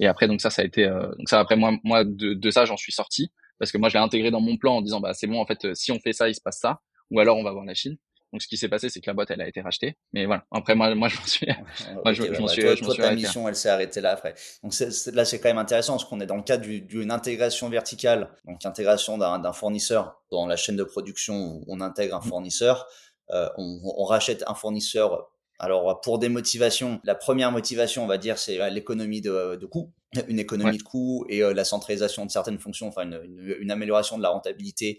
[0.00, 2.50] Et après, donc ça, ça a été, euh, donc ça après moi, moi de, de
[2.50, 5.00] ça, j'en suis sorti parce que moi, je l'ai intégré dans mon plan en disant,
[5.00, 7.20] bah c'est bon, en fait, euh, si on fait ça, il se passe ça, ou
[7.20, 7.96] alors on va voir la Chine.
[8.32, 9.96] Donc ce qui s'est passé, c'est que la boîte, elle a été rachetée.
[10.14, 10.44] Mais voilà.
[10.50, 11.46] Après, moi, moi, je m'en suis,
[12.04, 13.22] Moi, je- Ok, je m'en bah, suis- toi, je m'en toi, ta arrêté.
[13.22, 14.34] mission, elle s'est arrêtée là après.
[14.62, 14.72] Donc
[15.12, 18.30] là, c'est quand même intéressant parce qu'on est dans le cadre du- d'une intégration verticale,
[18.46, 22.28] donc intégration d'un fournisseur dans la chaîne de production où on intègre un Mhm.
[22.28, 22.86] fournisseur,
[23.32, 25.28] euh, on, on rachète un fournisseur.
[25.58, 29.66] Alors pour des motivations, la première motivation, on va dire, c'est euh, l'économie de, de
[29.66, 29.92] coûts,
[30.26, 30.76] une économie Ouais.
[30.78, 34.22] de coûts et euh, la centralisation de certaines fonctions, enfin une, une- une amélioration de
[34.22, 34.98] la rentabilité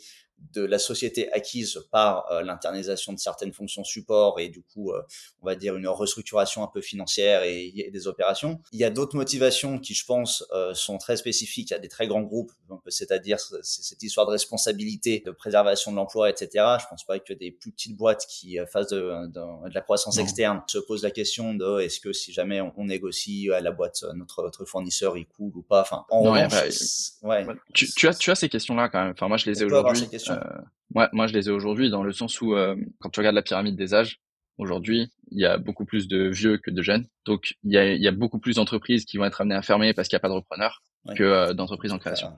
[0.51, 5.01] de la société acquise par euh, l'internalisation de certaines fonctions support et du coup, euh,
[5.41, 8.59] on va dire une restructuration un peu financière et, et des opérations.
[8.71, 12.07] Il y a d'autres motivations qui, je pense, euh, sont très spécifiques à des très
[12.07, 12.51] grands groupes,
[12.87, 16.49] c'est-à-dire cette histoire de responsabilité, de préservation de l'emploi, etc.
[16.79, 19.81] Je pense pas que des plus petites boîtes qui euh, fassent de, de- de la
[19.81, 20.23] croissance Non.
[20.23, 23.71] externe se posent la question de est-ce que si jamais on, on négocie à la
[23.71, 25.81] boîte notre, notre fournisseur il coule ou pas?
[25.81, 26.53] Enfin, en Non, revanche,
[27.23, 29.11] ouais, tu, tu as, tu as ces questions-là quand même.
[29.13, 30.01] Enfin, moi, je les ai On aujourd'hui.
[30.33, 30.61] Euh,
[30.93, 33.41] moi, moi, je les ai aujourd'hui dans le sens où, euh, quand tu regardes la
[33.41, 34.19] pyramide des âges,
[34.57, 37.07] aujourd'hui, il y a beaucoup plus de vieux que de jeunes.
[37.25, 39.61] Donc, il y a, il y a beaucoup plus d'entreprises qui vont être amenées à
[39.63, 41.15] fermer parce qu'il n'y a pas de repreneurs Ouais.
[41.15, 42.29] que euh, d'entreprises en création.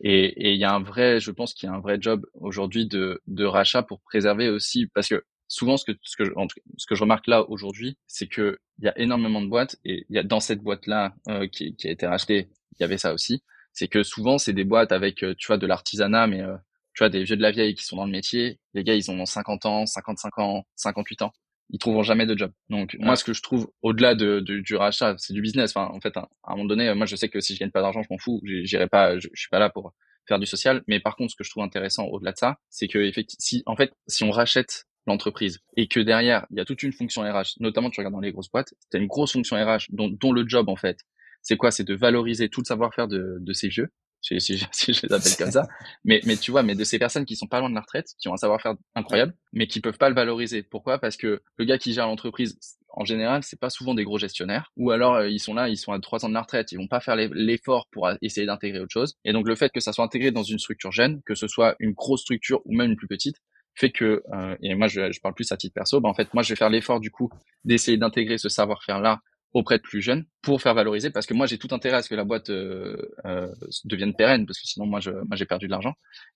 [0.00, 2.26] Et, et il y a un vrai, je pense qu'il y a un vrai job
[2.34, 6.30] aujourd'hui de, de rachat pour préserver aussi, parce que souvent ce que ce que je,
[6.78, 10.16] ce que remarque là aujourd'hui, c'est que il y a énormément de boîtes et il
[10.16, 11.14] y a dans cette boîte là
[11.52, 13.42] qui, qui a été rachetée, il y avait ça aussi.
[13.72, 16.56] C'est que souvent c'est des boîtes avec tu vois de l'artisanat, mais euh,
[16.96, 18.58] tu vois des vieux de la vieille qui sont dans le métier.
[18.72, 21.32] Les gars ils ont 50 ans, 55 ans, 58 ans.
[21.68, 22.52] Ils trouveront jamais de job.
[22.70, 25.76] Donc moi ce que je trouve au-delà de, de- du rachat, c'est du business.
[25.76, 27.82] Enfin en fait à, un moment donné, moi je sais que si je gagne pas
[27.82, 28.40] d'argent, je m'en fous.
[28.44, 29.92] J'irai pas, je, je suis pas là pour
[30.26, 30.82] faire du social.
[30.88, 33.62] Mais par contre, ce que je trouve intéressant au-delà de ça, c'est que effectivement, si
[33.66, 37.22] en fait, si on rachète l'entreprise et que derrière il y a toute une fonction
[37.22, 40.08] RH, notamment tu regardes dans les grosses boîtes, tu as une grosse fonction RH dont,
[40.08, 41.00] dont le job en fait,
[41.42, 41.70] c'est quoi?
[41.70, 43.90] C'est de valoriser tout le savoir-faire de, de ces vieux
[44.26, 45.68] si, si, si, je les appelle comme ça.
[46.04, 48.14] Mais, mais tu vois, mais de ces personnes qui sont pas loin de la retraite,
[48.18, 50.62] qui ont un savoir-faire incroyable, mais qui peuvent pas le valoriser.
[50.62, 50.98] Pourquoi?
[50.98, 52.58] Parce que le gars qui gère l'entreprise,
[52.90, 54.72] en général, c'est pas souvent des gros gestionnaires.
[54.76, 56.78] Ou alors, euh, ils sont là, ils sont à trois ans de la retraite, ils
[56.78, 59.16] vont pas faire l'effort pour essayer d'intégrer autre chose.
[59.24, 61.76] Et donc, le fait que ça soit intégré dans une structure jeune, que ce soit
[61.78, 63.36] une grosse structure ou même une plus petite,
[63.78, 66.32] fait que, euh, et moi je, je, parle plus à titre perso, bah en fait
[66.32, 67.28] moi je vais faire l'effort du coup
[67.64, 69.20] d'essayer d'intégrer ce savoir-faire là
[69.52, 72.08] auprès de plus jeunes pour faire valoriser parce que moi j'ai tout intérêt à ce
[72.08, 73.48] que la boîte euh, euh,
[73.84, 75.94] devienne pérenne parce que sinon moi je moi j'ai perdu de l'argent.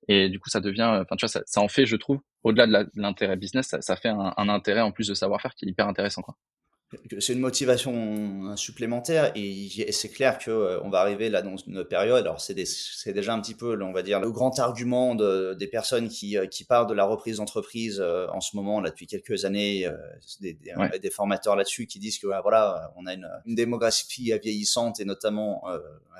[0.09, 2.67] Et du coup ça devient enfin tu vois ça, ça en fait je trouve au-delà
[2.67, 5.87] de l'intérêt business ça, fait un, un, intérêt en plus de savoir-faire qui est hyper
[5.89, 6.37] intéressant quoi
[7.21, 11.85] c'est une motivation supplémentaire et, c'est clair que euh, on va arriver là dans une
[11.85, 12.25] période.
[12.25, 16.09] Alors c'est déjà un petit peu, on va dire, le grand argument de, des personnes
[16.09, 19.45] qui, euh, qui parlent de la reprise d'entreprise euh, en ce moment là depuis quelques
[19.45, 19.89] années,
[20.41, 20.59] des,
[21.01, 25.65] des, formateurs là-dessus qui disent que voilà, on a une, une démographie vieillissante et notamment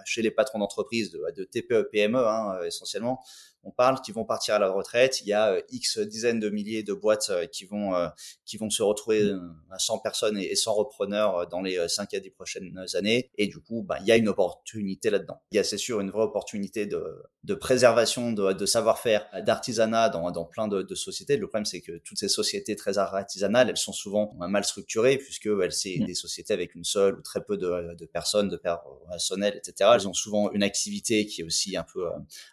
[0.05, 3.23] chez les patrons d'entreprise de, de TPE PME hein, essentiellement
[3.63, 5.21] on parle qui vont partir à la retraite.
[5.21, 8.09] Il y a euh, X dizaines de milliers de boîtes euh, qui vont euh,
[8.47, 9.33] qui vont se retrouver
[9.71, 13.31] à 100 personnes et 100 repreneurs dans les 5 à 10 prochaines années.
[13.37, 15.41] Et du coup, bah, il y a une opportunité là-dedans.
[15.53, 20.09] Il y a c'est sûr une vraie opportunité de, de préservation de, de savoir-faire, d'artisanat
[20.09, 21.37] dans, dans plein de, de, sociétés.
[21.37, 25.47] Le problème, c'est que toutes ces sociétés très artisanales, elles sont souvent mal structurées puisque
[25.47, 26.07] elles c'est mmh.
[26.07, 29.91] des sociétés avec une seule ou très peu de, de personnes, de personnel, etc.
[29.95, 32.09] Elles ont souvent une activité qui est aussi un peu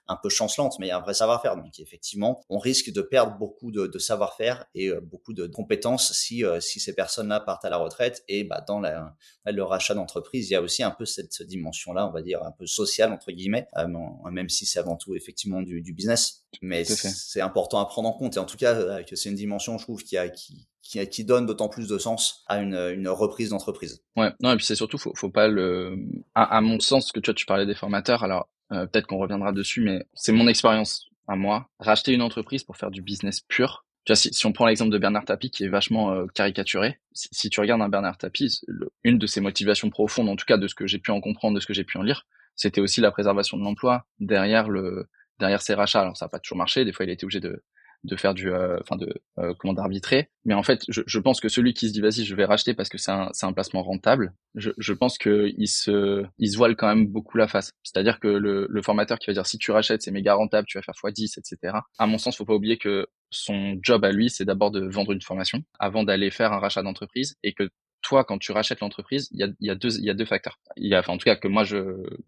[0.08, 1.56] un peu chancelante, mais un vrai savoir-faire.
[1.56, 6.14] Donc effectivement, on risque de perdre beaucoup de, de savoir-faire et euh, beaucoup de compétences
[6.14, 8.24] si, euh, si ces personnes-là partent à la retraite.
[8.28, 12.08] Et bah, dans la, le rachat d'entreprise, il y a aussi un peu cette dimension-là,
[12.08, 13.88] on va dire un peu sociale entre guillemets, euh,
[14.32, 16.44] même si c'est avant tout effectivement du, du business.
[16.62, 18.38] Mais c'est important à prendre en compte.
[18.38, 21.26] Et en tout cas, que c'est une dimension, je trouve, qui a qui qui, qui,
[21.26, 24.04] donne d'autant plus de sens à une, une reprise d'entreprise.
[24.16, 25.98] Ouais, non, et puis c'est surtout, faut, faut pas le,
[26.34, 29.18] à, à, mon sens, que tu vois, tu parlais des formateurs, alors euh, peut-être qu'on
[29.18, 31.70] reviendra dessus, mais c'est mon expérience à moi.
[31.80, 33.86] Racheter une entreprise pour faire du business pur.
[34.06, 37.00] Tu vois, si, si on prend l'exemple de Bernard Tapie qui est vachement euh, caricaturé,
[37.14, 38.62] si, tu regardes un Bernard Tapie,
[39.04, 41.56] une de ses motivations profondes, en tout cas de ce que j'ai pu en comprendre,
[41.56, 42.26] de ce que j'ai pu en lire,
[42.56, 46.02] c'était aussi la préservation de l'emploi derrière le derrière ses rachats.
[46.02, 47.64] Alors ça n'a pas toujours marché, des fois il a été obligé de
[48.04, 50.30] de faire du, euh, enfin de euh, comment d'arbitrer.
[50.46, 52.74] Mais en fait, je, je, pense que celui qui se dit vas-y, je vais racheter
[52.74, 56.52] parce que c'est un, c'est un placement rentable, je, je pense que il se, il
[56.52, 57.72] se voile quand même beaucoup la face.
[57.84, 60.78] C'est-à-dire que le, le formateur qui va dire si tu rachètes, c'est méga rentable, tu
[60.78, 61.80] vas faire x10, etc.
[61.98, 65.12] À mon sens, faut pas oublier que son job à lui, c'est d'abord de vendre
[65.12, 67.70] une formation avant d'aller faire un rachat d'entreprise et que
[68.02, 70.60] toi, quand tu rachètes l'entreprise, il y a, y a, deux, y a deux facteurs.
[70.76, 71.78] Il y a, enfin, en tout cas, que moi je,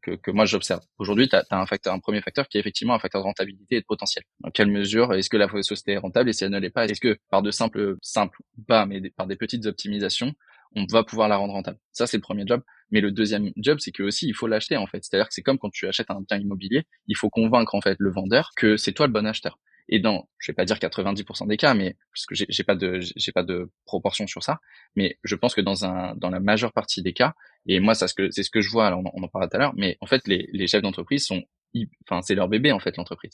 [0.02, 0.82] que, que moi j'observe.
[0.98, 3.76] Aujourd'hui, tu as, un facteur, un premier facteur qui est effectivement un facteur de rentabilité
[3.76, 4.24] et de potentiel.
[4.42, 6.86] Dans quelle mesure est-ce que la société est rentable et si elle ne l'est pas,
[6.86, 10.34] est-ce que par de simples, simples, pas, mais par des petites optimisations,
[10.76, 11.80] on va pouvoir la rendre rentable?
[11.92, 12.62] Ça, c'est le premier job.
[12.92, 15.04] Mais le deuxième job, c'est que aussi, il faut l'acheter, en fait.
[15.04, 17.96] C'est-à-dire que c'est comme quand tu achètes un bien immobilier, il faut convaincre, en fait,
[18.00, 19.60] le vendeur que c'est toi le bon acheteur.
[19.92, 23.00] Et dans, je vais pas dire 90% des cas, mais parce que j'ai pas de,
[23.02, 24.60] j'ai pas de proportion sur ça,
[24.96, 27.34] mais je pense que dans un, dans la majeure partie des cas,
[27.66, 29.74] et moi, ça, c'est ce que je vois, alors on, en parlera tout à l'heure,
[29.76, 31.44] mais en fait, les, les chefs d'entreprise sont,
[32.08, 33.32] enfin, c'est leur bébé, en fait, l'entreprise.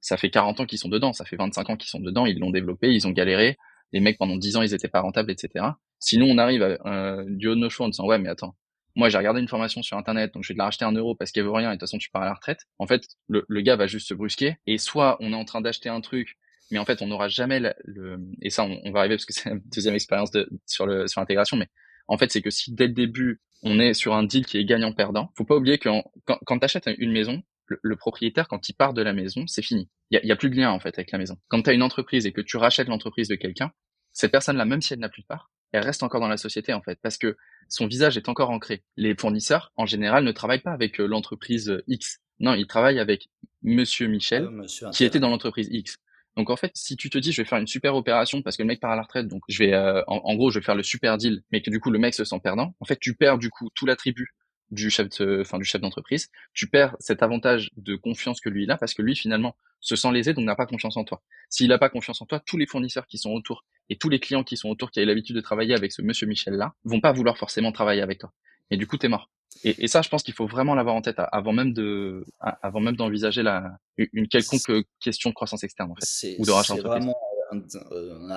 [0.00, 2.38] Ça fait 40 ans qu'ils sont dedans, ça fait 25 ans qu'ils sont dedans, ils
[2.40, 3.56] l'ont développé, ils ont galéré.
[3.92, 5.64] Les mecs, pendant 10 ans, ils étaient pas rentables, etc.
[6.00, 8.56] Sinon, on arrive à, euh, du haut de nos cheveux en disant, ouais, mais attends,
[8.94, 11.14] moi j'ai regardé une formation sur internet, donc je vais te la racheter un euro
[11.14, 12.66] parce qu'elle veut rien et de toute façon tu pars à la retraite.
[12.78, 15.60] En fait, le, le gars va juste se brusquer et soit on est en train
[15.60, 16.36] d'acheter un truc,
[16.70, 19.50] mais en fait on n'aura jamais le, et ça on, va arriver parce que c'est
[19.50, 21.68] la deuxième expérience de, sur le sur l'intégration, mais
[22.08, 24.64] en fait c'est que si dès le début on est sur un deal qui est
[24.64, 25.88] gagnant-perdant, faut pas oublier que
[26.26, 29.62] quand, quand tu achètes une maison, le, propriétaire quand il part de la maison, c'est
[29.62, 29.88] fini.
[30.10, 31.36] Il y a, y a, plus de lien en fait avec la maison.
[31.48, 33.72] Quand tu as une entreprise et que tu rachètes l'entreprise de quelqu'un,
[34.12, 36.72] cette personne-là, même si elle n'a plus de part, elle reste encore dans la société
[36.72, 37.36] en fait, parce que
[37.68, 38.82] son visage est encore ancré.
[38.96, 42.20] Les fournisseurs, en général, ne travaillent pas avec euh, l'entreprise euh, X.
[42.40, 43.28] Non, ils travaillent avec
[43.62, 44.48] Monsieur Michel,
[44.82, 45.98] ah, qui était dans l'entreprise X.
[46.36, 48.62] Donc en fait, si tu te dis je vais faire une super opération parce que
[48.62, 50.74] le mec part à la retraite, donc je vais euh, en, gros je vais faire
[50.74, 52.74] le super deal, mais que du coup le mec se sent perdant.
[52.80, 54.34] En fait, tu perds du coup tout l'attribut
[54.72, 56.30] du chef de, enfin du chef d'entreprise.
[56.54, 59.94] Tu perds cet avantage de confiance que lui il a parce que lui finalement se
[59.94, 61.22] sent lésé donc n'a pas confiance en toi.
[61.48, 64.18] S'il n'a pas confiance en toi, tous les fournisseurs qui sont autour et tous les
[64.18, 67.00] clients qui sont autour qui avaient l'habitude de travailler avec ce monsieur Michel là vont
[67.00, 68.32] pas vouloir forcément travailler avec toi.
[68.70, 69.30] Et du coup t'es mort.
[69.64, 72.80] Et, et, ça, je pense qu'il faut vraiment l'avoir en tête avant même de, avant
[72.80, 77.08] même d'envisager la, une quelconque question de croissance externe en fait, ou de rachat d'entreprise.
[77.08, 77.12] Euh,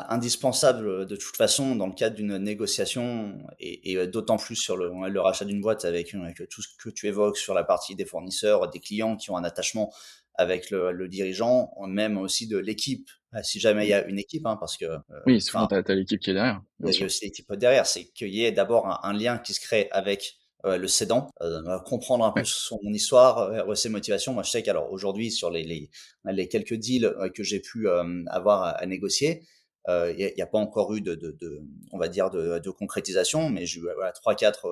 [0.09, 4.91] indispensable de toute façon dans le cadre d'une négociation et, et d'autant plus sur le,
[5.09, 8.05] le rachat d'une boîte avec, avec, tout ce que tu évoques sur la partie des
[8.05, 9.91] fournisseurs, des clients qui ont un attachement
[10.37, 14.19] avec le, le dirigeant, même aussi de l'équipe, euh, si jamais il y a une
[14.19, 16.61] équipe, hein, parce que euh, oui, souvent tu as, l'équipe qui est derrière.
[16.79, 19.53] Il y a aussi l'équipe derrière, c'est qu'il y ait d'abord un, un, lien qui
[19.53, 21.29] se crée avec le cédant,
[21.85, 24.33] comprendre un peu son histoire, ses motivations.
[24.33, 25.89] Moi, je sais qu'alors aujourd'hui, sur les, les,
[26.25, 27.87] les, quelques deals que j'ai pu
[28.27, 29.43] avoir à, négocier,
[29.87, 33.49] il n'y a, pas encore eu de, de, de, on va dire, de, de concrétisation,
[33.49, 34.67] mais j'ai eu voilà, trois, quatre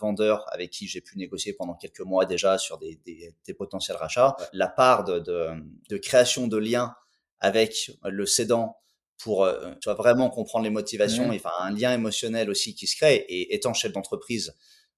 [0.00, 3.96] vendeurs avec qui j'ai pu négocier pendant quelques mois déjà sur des, des, des potentiels
[3.96, 4.36] rachats.
[4.52, 6.94] La part de, de, création de liens
[7.40, 8.78] avec le cédant
[9.18, 12.86] pour euh, tu vois, vraiment comprendre les motivations, et, enfin un lien émotionnel aussi qui
[12.86, 13.24] se crée.
[13.28, 14.52] Et étant chef d'entreprise euh,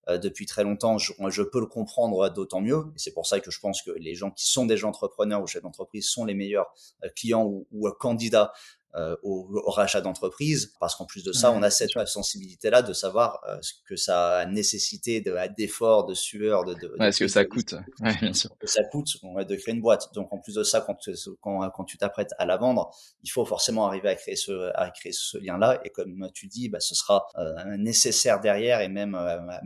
[0.09, 2.85] depuis très longtemps, je, peux le comprendre d'autant mieux.
[2.95, 5.47] Et c'est pour ça que je pense que les gens qui sont déjà entrepreneurs ou
[5.47, 6.73] chefs d'entreprise sont les meilleurs
[7.05, 8.86] euh, clients ou, candidats euh,
[9.23, 13.41] au, au, rachat d'entreprise, parce qu'en plus de ça, on a cette sensibilité-là de savoir
[13.49, 15.23] euh, ce que ça a nécessité
[15.57, 18.51] d'efforts, de, sueur, de, de, ouais, ce que ça coûte, ouais, bien sûr.
[18.59, 20.13] Que ça coûte de créer une boîte.
[20.15, 20.97] Donc en plus de ça, quand,
[21.41, 22.91] quand, quand tu t'apprêtes à la vendre,
[23.23, 25.81] il faut forcément arriver à créer ce, à créer ce lien-là.
[25.85, 29.17] Et comme tu dis, bah, ce sera euh, nécessaire derrière et même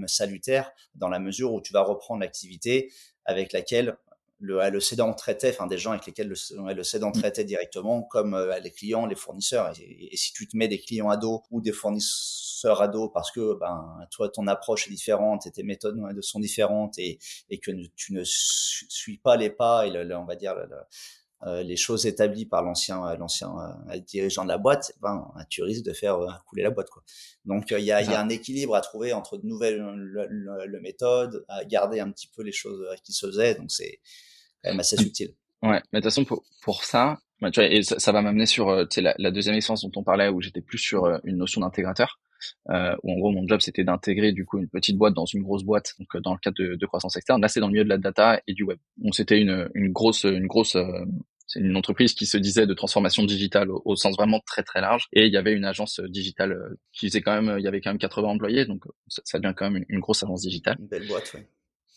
[0.06, 2.92] salutaire dans la mesure où tu vas reprendre l'activité
[3.24, 3.96] avec laquelle
[4.40, 7.20] le, le cédant traitait, enfin des gens avec lesquels le, le cédant mmh.
[7.20, 9.72] traitait directement, comme euh, les clients, les fournisseurs.
[9.78, 13.30] Et, si tu te mets des clients à dos ou des fournisseurs à dos parce
[13.30, 17.70] que ben toi ton approche est différente et tes méthodes sont différentes et, et que
[17.96, 20.54] tu ne suis pas les pas et le, on va dire
[21.46, 23.50] euh, les choses établies par l'ancien euh, l'ancien
[24.06, 27.02] dirigeant de la boîte, ben tu risques de faire couler la boîte quoi.
[27.46, 31.44] Donc il y a, y a un équilibre à trouver entre de nouvelles le, méthodes,
[31.48, 33.54] à garder un petit peu les choses qui se faisaient.
[33.54, 34.00] Donc c'est
[34.62, 35.34] quand même assez subtil.
[35.62, 38.22] Ouais, mais de toute façon, pour, pour ça, bah, tu vois, et ça, ça va
[38.22, 41.18] m'amener sur euh, la, la deuxième expérience dont on parlait, où j'étais plus sur euh,
[41.24, 42.18] une notion d'intégrateur,
[42.70, 45.42] euh, où en gros mon job c'était d'intégrer du coup une petite boîte dans une
[45.42, 47.40] grosse boîte, donc euh, dans le cadre de, de croissance externe.
[47.40, 48.78] Là, c'est dans le milieu de la data et du web.
[48.98, 50.76] Donc c'était une, une grosse, une grosse
[51.46, 55.08] c'est une entreprise qui se disait de transformation digitale au, sens vraiment très très large
[55.12, 56.56] et il y avait une agence digitale
[56.92, 59.52] qui faisait quand même il y avait quand même 80 employés donc ça, ça devient
[59.56, 61.44] quand même une, une grosse agence digitale une belle boîte ouais.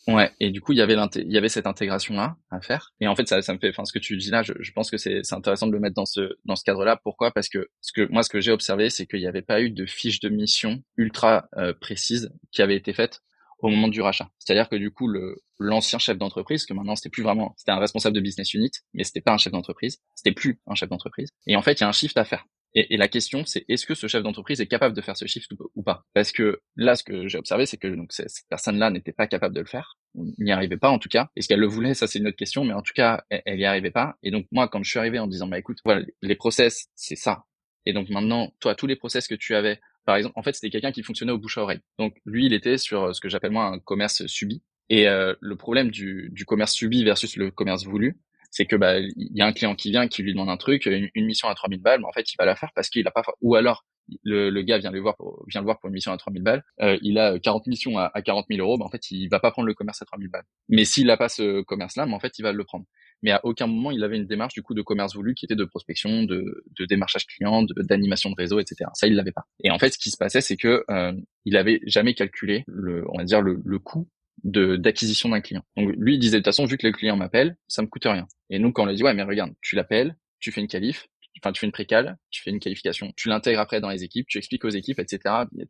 [0.06, 2.92] Ouais, et du coup il y avait il y avait cette intégration là à faire.
[3.00, 4.72] Et en fait ça, ça me fait, enfin ce que tu dis là, je, je
[4.72, 6.98] pense que c'est intéressant de le mettre dans ce dans ce cadre-là.
[7.02, 7.30] Pourquoi?
[7.30, 9.70] Parce que ce que moi ce que j'ai observé, c'est qu'il n'y avait pas eu
[9.70, 13.20] de fiche de mission ultra euh, précise qui avait été faite
[13.60, 14.28] au moment du rachat.
[14.38, 17.78] C'est-à-dire que du coup le l'ancien chef d'entreprise, que maintenant c'était plus vraiment, c'était un
[17.78, 21.30] responsable de business unit, mais c'était pas un chef d'entreprise, c'était plus un chef d'entreprise.
[21.46, 22.44] Et en fait il y a un shift à faire.
[22.74, 25.26] Et, et, la question, c'est est-ce que ce chef d'entreprise est capable de faire ce
[25.26, 26.04] shift ou, pas?
[26.12, 29.54] Parce que là, ce que j'ai observé, c'est que donc cette personne-là n'était pas capable
[29.54, 31.30] de le faire, n'y arrivait pas en tout cas.
[31.36, 31.94] Est-ce qu'elle le voulait?
[31.94, 34.16] Ça, c'est une autre question, mais en tout cas, elle, n'y arrivait pas.
[34.22, 37.16] Et donc moi, quand je suis arrivé en disant, bah écoute, voilà, les process, c'est
[37.16, 37.44] ça.
[37.86, 40.70] Et donc maintenant, toi, tous les process que tu avais, par exemple, en fait, c'était
[40.70, 41.80] quelqu'un qui fonctionnait au bouche à oreille.
[41.98, 44.62] Donc lui, il était sur euh, ce que j'appelle moi un commerce subi.
[44.90, 48.18] Et euh, le problème du, du commerce subi versus le commerce voulu,
[48.54, 50.86] c'est que bah il y a un client qui vient qui lui demande un truc
[50.86, 53.10] une, mission à 3000 balles mais en fait il va la faire parce qu'il a
[53.10, 53.84] pas ou alors
[54.22, 56.62] le, gars vient le voir pour, vient le voir pour une mission à 3000 balles
[56.80, 59.40] euh, il a 40 missions à, à 40 000 euros bah en fait il va
[59.40, 60.44] pas prendre le commerce à 3000 balles.
[60.68, 62.84] Mais s'il a pas ce commerce là mais en fait il va le prendre.
[63.22, 65.56] Mais à aucun moment il avait une démarche du coup de commerce voulu qui était
[65.56, 69.46] de prospection de, de démarchage client d'animation de, réseau etc ça il l'avait pas.
[69.64, 71.12] Et en fait ce qui se passait c'est que euh,
[71.44, 74.06] il avait jamais calculé le on va dire le, le coût
[74.42, 75.62] de d'acquisition d'un client.
[75.76, 78.04] Donc lui il disait de toute façon vu que le client m'appelle, ça me coûte
[78.04, 78.26] rien.
[78.50, 81.06] Et nous quand on lui dit ouais mais regarde, tu l'appelles, tu fais une qualif,
[81.40, 84.26] enfin tu fais une précale, tu fais une qualification, tu l'intègres après dans les équipes,
[84.28, 85.20] tu expliques aux équipes, etc.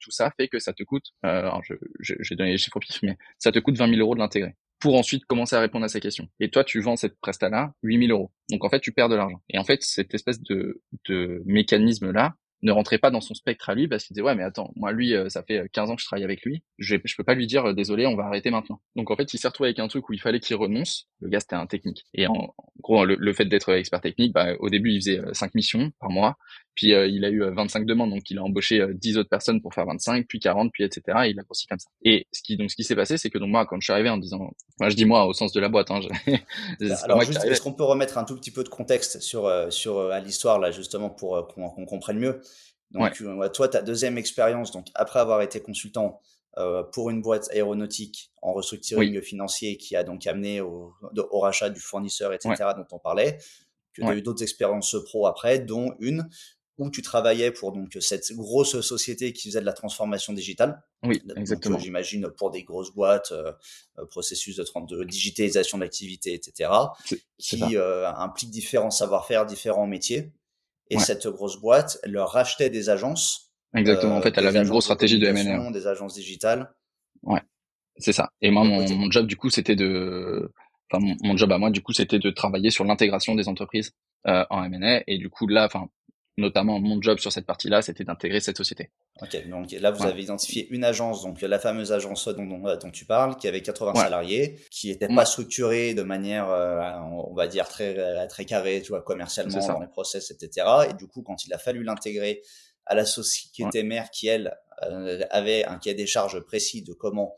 [0.00, 2.76] tout ça fait que ça te coûte, euh, alors je, je, vais donner les chiffres
[2.76, 5.60] au pif, mais ça te coûte 20 000 euros de l'intégrer pour ensuite commencer à
[5.60, 6.28] répondre à ces questions.
[6.40, 8.30] Et toi, tu vends cette presta-là 8 000 euros.
[8.50, 9.40] Donc en fait, tu perds de l'argent.
[9.48, 13.74] Et en fait, cette espèce de, de mécanisme-là, ne rentrait pas dans son spectre à
[13.74, 16.02] lui parce qu'il disait ouais mais attends moi lui euh, ça fait 15 ans que
[16.02, 16.62] je travaille avec lui.
[16.78, 18.80] Je je peux pas lui dire euh, désolé on va arrêter maintenant.
[18.96, 21.08] Donc en fait il s'est retrouvé avec un truc où il fallait qu'il renonce.
[21.20, 22.04] Le gars c'était un technique.
[22.14, 25.50] Et en, gros le, fait d'être expert technique bah, au début il faisait 5 euh,
[25.54, 26.36] missions par mois
[26.74, 29.86] puis il a eu 25 demandes donc il a embauché 10 autres personnes pour faire
[29.86, 31.88] 25 puis 40 puis etc et il a grossi comme ça.
[32.02, 33.92] Et ce qui donc ce qui s'est passé c'est que donc moi quand je suis
[33.92, 36.00] arrivé en disant moi je dis moi au sens de la boîte hein,
[37.04, 40.58] alors est-ce qu'on peut remettre un tout petit peu de contexte sur sur à l'histoire
[40.58, 42.40] là justement pour qu'on comprenne mieux?
[42.94, 46.20] Donc, euh, toi, ta deuxième expérience, donc après avoir été consultant
[46.58, 50.94] euh, pour une boîte aéronautique en restructuring financier qui a donc amené au,
[51.30, 53.38] au rachat du fournisseur, etc., dont on parlait,
[53.92, 56.28] que tu as eu d'autres expériences pro après, dont une
[56.78, 60.82] où tu travaillais pour donc cette grosse société qui faisait de la transformation digitale.
[61.04, 61.78] Oui, exactement.
[61.78, 63.52] J'imagine pour des grosses boîtes, euh,
[63.98, 64.64] euh processus de,
[64.96, 66.70] de digitalisation d'activité, etc.,
[67.38, 70.32] qui euh, implique différents savoir-faire, différents métiers.
[70.90, 73.52] Et cette grosse boîte, elle leur rachetait des agences.
[73.74, 74.16] Exactement.
[74.16, 75.70] en fait, elle avait une grosse stratégie de M&A.
[75.70, 76.72] Des agences digitales.
[77.22, 77.40] Ouais.
[77.96, 78.30] C'est ça.
[78.40, 80.52] Et moi, mon, mon job, du coup, c'était de,
[80.90, 83.92] enfin, mon, job à moi, du coup, c'était de travailler sur l'intégration des entreprises
[84.26, 85.02] euh, en M&A.
[85.06, 85.88] Et du coup, là, enfin,
[86.36, 88.90] notamment mon job sur cette partie-là, c'était d'intégrer cette société.
[89.22, 93.04] Ok, donc là vous avez identifié une agence, donc la fameuse agence dont, dont, tu
[93.04, 97.68] parles, qui avait 80 salariés, qui n'était pas structurée de manière, euh, on va dire
[97.68, 100.66] très très carrée, tu vois, commercialement dans les process, etc.
[100.90, 102.42] Et du coup, quand il a fallu l'intégrer
[102.86, 107.36] à la société mère, qui elle euh, avait un cahier des charges précis de comment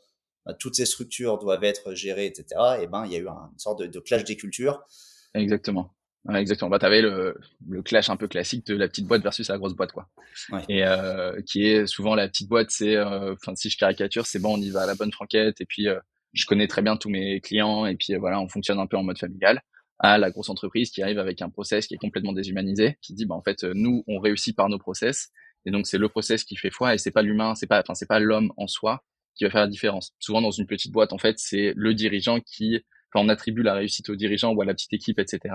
[0.48, 2.78] euh, toutes ces structures doivent être gérées, etc.
[2.80, 4.82] Et ben il y a eu une sorte de, de clash des cultures.
[5.34, 5.92] Exactement
[6.34, 6.70] exactement.
[6.70, 7.36] Bah, t'avais le,
[7.68, 10.08] le clash un peu classique de la petite boîte versus la grosse boîte, quoi.
[10.50, 10.62] Ouais.
[10.68, 14.38] Et euh, qui est souvent la petite boîte, c'est, euh, enfin, si je caricature, c'est
[14.38, 15.98] bon, on y va à la bonne franquette, et puis euh,
[16.32, 18.96] je connais très bien tous mes clients, et puis euh, voilà, on fonctionne un peu
[18.96, 19.60] en mode familial.
[19.98, 23.24] À la grosse entreprise qui arrive avec un process qui est complètement déshumanisé, qui dit,
[23.24, 25.30] bah en fait, nous, on réussit par nos process,
[25.64, 27.94] et donc c'est le process qui fait foi, et c'est pas l'humain, c'est pas, enfin,
[27.94, 29.02] c'est pas l'homme en soi
[29.34, 30.12] qui va faire la différence.
[30.18, 33.74] Souvent dans une petite boîte, en fait, c'est le dirigeant qui, quand on attribue la
[33.74, 35.54] réussite au dirigeant ou à la petite équipe, etc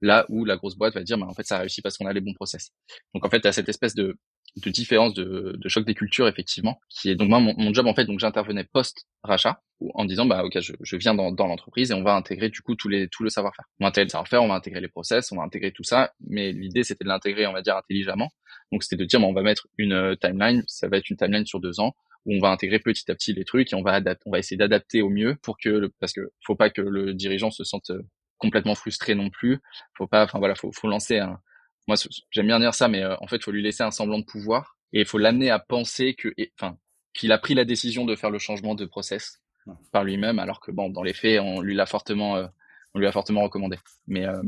[0.00, 2.06] là où la grosse boîte va dire, mais en fait, ça a réussi parce qu'on
[2.06, 2.70] a les bons process.
[3.14, 4.16] Donc, en fait, tu cette espèce de,
[4.56, 7.94] de différence de, de, choc des cultures, effectivement, qui est donc moi, mon, job, en
[7.94, 9.60] fait, donc j'intervenais post-rachat
[9.94, 12.60] en disant, bah, ok, je, je viens dans, dans l'entreprise et on va intégrer, du
[12.62, 13.64] coup, tous les, tout le savoir-faire.
[13.78, 16.12] On va intégrer le savoir-faire, on va intégrer les process, on va intégrer tout ça,
[16.26, 18.30] mais l'idée, c'était de l'intégrer, on va dire, intelligemment.
[18.72, 21.46] Donc, c'était de dire, on va mettre une euh, timeline, ça va être une timeline
[21.46, 21.94] sur deux ans,
[22.26, 24.38] où on va intégrer petit à petit les trucs et on va adapter, on va
[24.38, 27.90] essayer d'adapter au mieux pour que, parce que faut pas que le dirigeant se sente
[27.90, 28.02] euh,
[28.40, 29.60] complètement frustré non plus.
[29.96, 31.38] Faut pas, enfin voilà, faut, faut lancer un.
[31.86, 31.96] Moi,
[32.30, 34.76] j'aime bien dire ça, mais euh, en fait, faut lui laisser un semblant de pouvoir
[34.92, 36.76] et il faut l'amener à penser que, enfin,
[37.14, 39.40] qu'il a pris la décision de faire le changement de process
[39.92, 42.46] par lui-même, alors que bon, dans les faits, on lui l'a fortement, euh,
[42.94, 43.76] on lui a fortement recommandé.
[44.08, 44.42] Mais, euh,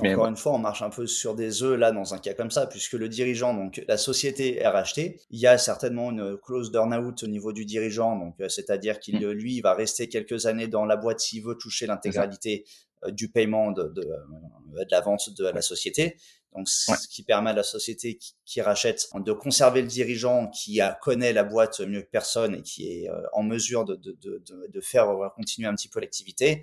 [0.00, 2.34] mais encore une fois, on marche un peu sur des œufs là dans un cas
[2.34, 6.36] comme ça, puisque le dirigeant, donc la société est rachetée, il y a certainement une
[6.36, 9.30] clause d'earn-out au niveau du dirigeant, donc c'est-à-dire qu'il mm.
[9.30, 12.64] lui va rester quelques années dans la boîte s'il veut toucher l'intégralité
[13.10, 16.16] du paiement de, de, euh, de, la vente de la société.
[16.54, 20.92] Donc, ce qui permet à la société qui, rachète de conserver le dirigeant qui a,
[21.00, 24.80] connaît la boîte mieux que personne et qui est euh, en mesure de, de, de
[24.80, 26.62] faire continuer un petit peu l'activité.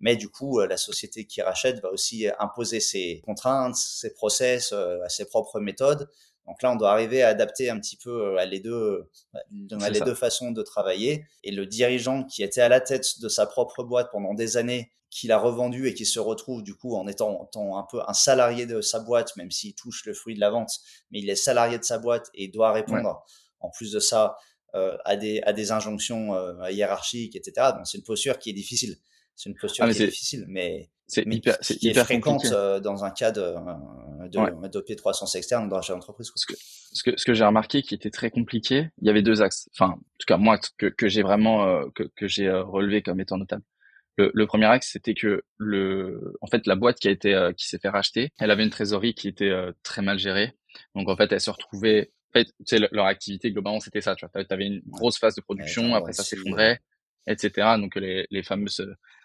[0.00, 4.74] Mais du coup, la société qui rachète va aussi imposer ses contraintes, ses process,
[5.08, 6.08] ses propres méthodes.
[6.46, 10.00] Donc là, on doit arriver à adapter un petit peu à les deux, à les
[10.00, 11.26] deux façons de travailler.
[11.42, 14.92] Et le dirigeant qui était à la tête de sa propre boîte pendant des années
[15.16, 18.66] qu'il a revendu et qui se retrouve du coup en étant, un peu un salarié
[18.66, 20.70] de sa boîte, même s'il touche le fruit de la vente,
[21.10, 23.24] mais il est salarié de sa boîte et doit répondre
[23.60, 24.36] en plus de ça
[24.74, 27.68] euh, à, des, à des injonctions euh, hiérarchiques, etc.
[27.74, 28.96] Donc c'est une posture qui est difficile.
[29.34, 33.04] C'est une posture ah, qui est, difficile, mais, c'est hyper, c'est hyper fréquente euh, dans
[33.04, 33.54] un cas de,
[34.28, 36.30] de, de P300 externe dans chaque entreprise.
[36.34, 39.22] Ce que, ce que, ce que j'ai remarqué qui était très compliqué, il y avait
[39.22, 39.70] deux axes.
[39.72, 43.38] Enfin, en tout cas moi que, que j'ai vraiment que, que j'ai relevé comme étant
[43.38, 43.62] notable.
[44.16, 47.52] Le, le, premier axe, c'était que le, en fait, la boîte qui a été, euh,
[47.52, 50.52] qui s'est fait racheter, elle avait une trésorerie qui était euh, très mal gérée.
[50.94, 54.14] Donc en fait, elle se retrouvait, en fait, tu sais, leur activité globalement, c'était ça.
[54.16, 56.80] Tu vois, avais une grosse phase de production, après ça s'effondrait,
[57.26, 57.76] etc.
[57.78, 58.80] Donc les, les fameuses,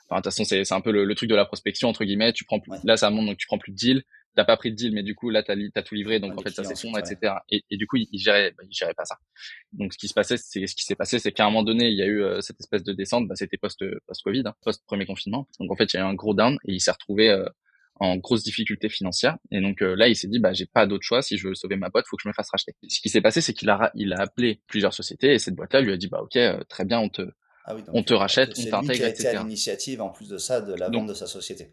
[0.09, 2.33] enfin, de toute façon, c'est un peu le, truc de la prospection entre guillemets.
[2.33, 4.03] Tu prends plus, là, ça monte, donc tu prends plus de deal
[4.35, 6.41] t'as pas pris de deal, mais du coup là t'as as tout livré, donc en
[6.41, 7.33] fait ça s'effondre, etc.
[7.49, 9.17] Et, et, du coup il, il gérait, bah, il gérait pas ça.
[9.73, 11.89] Donc ce qui se passait, c'est ce qui s'est passé, c'est qu'à un moment donné
[11.89, 14.53] il y a eu euh, cette espèce de descente, bah, c'était post post Covid, hein,
[14.61, 15.47] post premier confinement.
[15.59, 17.45] Donc en fait il y a eu un gros down et il s'est retrouvé euh,
[17.95, 19.37] en grosse difficulté financière.
[19.51, 21.55] Et donc euh, là il s'est dit bah j'ai pas d'autre choix, si je veux
[21.55, 22.73] sauver ma boîte, faut que je me fasse racheter.
[22.87, 25.81] Ce qui s'est passé, c'est qu'il a il a appelé plusieurs sociétés et cette boîte-là
[25.81, 26.37] lui a dit bah ok
[26.69, 27.23] très bien on te
[27.65, 29.29] ah on te rachète, on t'intègre, etc.
[29.29, 31.71] C'est à l'initiative en plus de ça de la vente de sa société.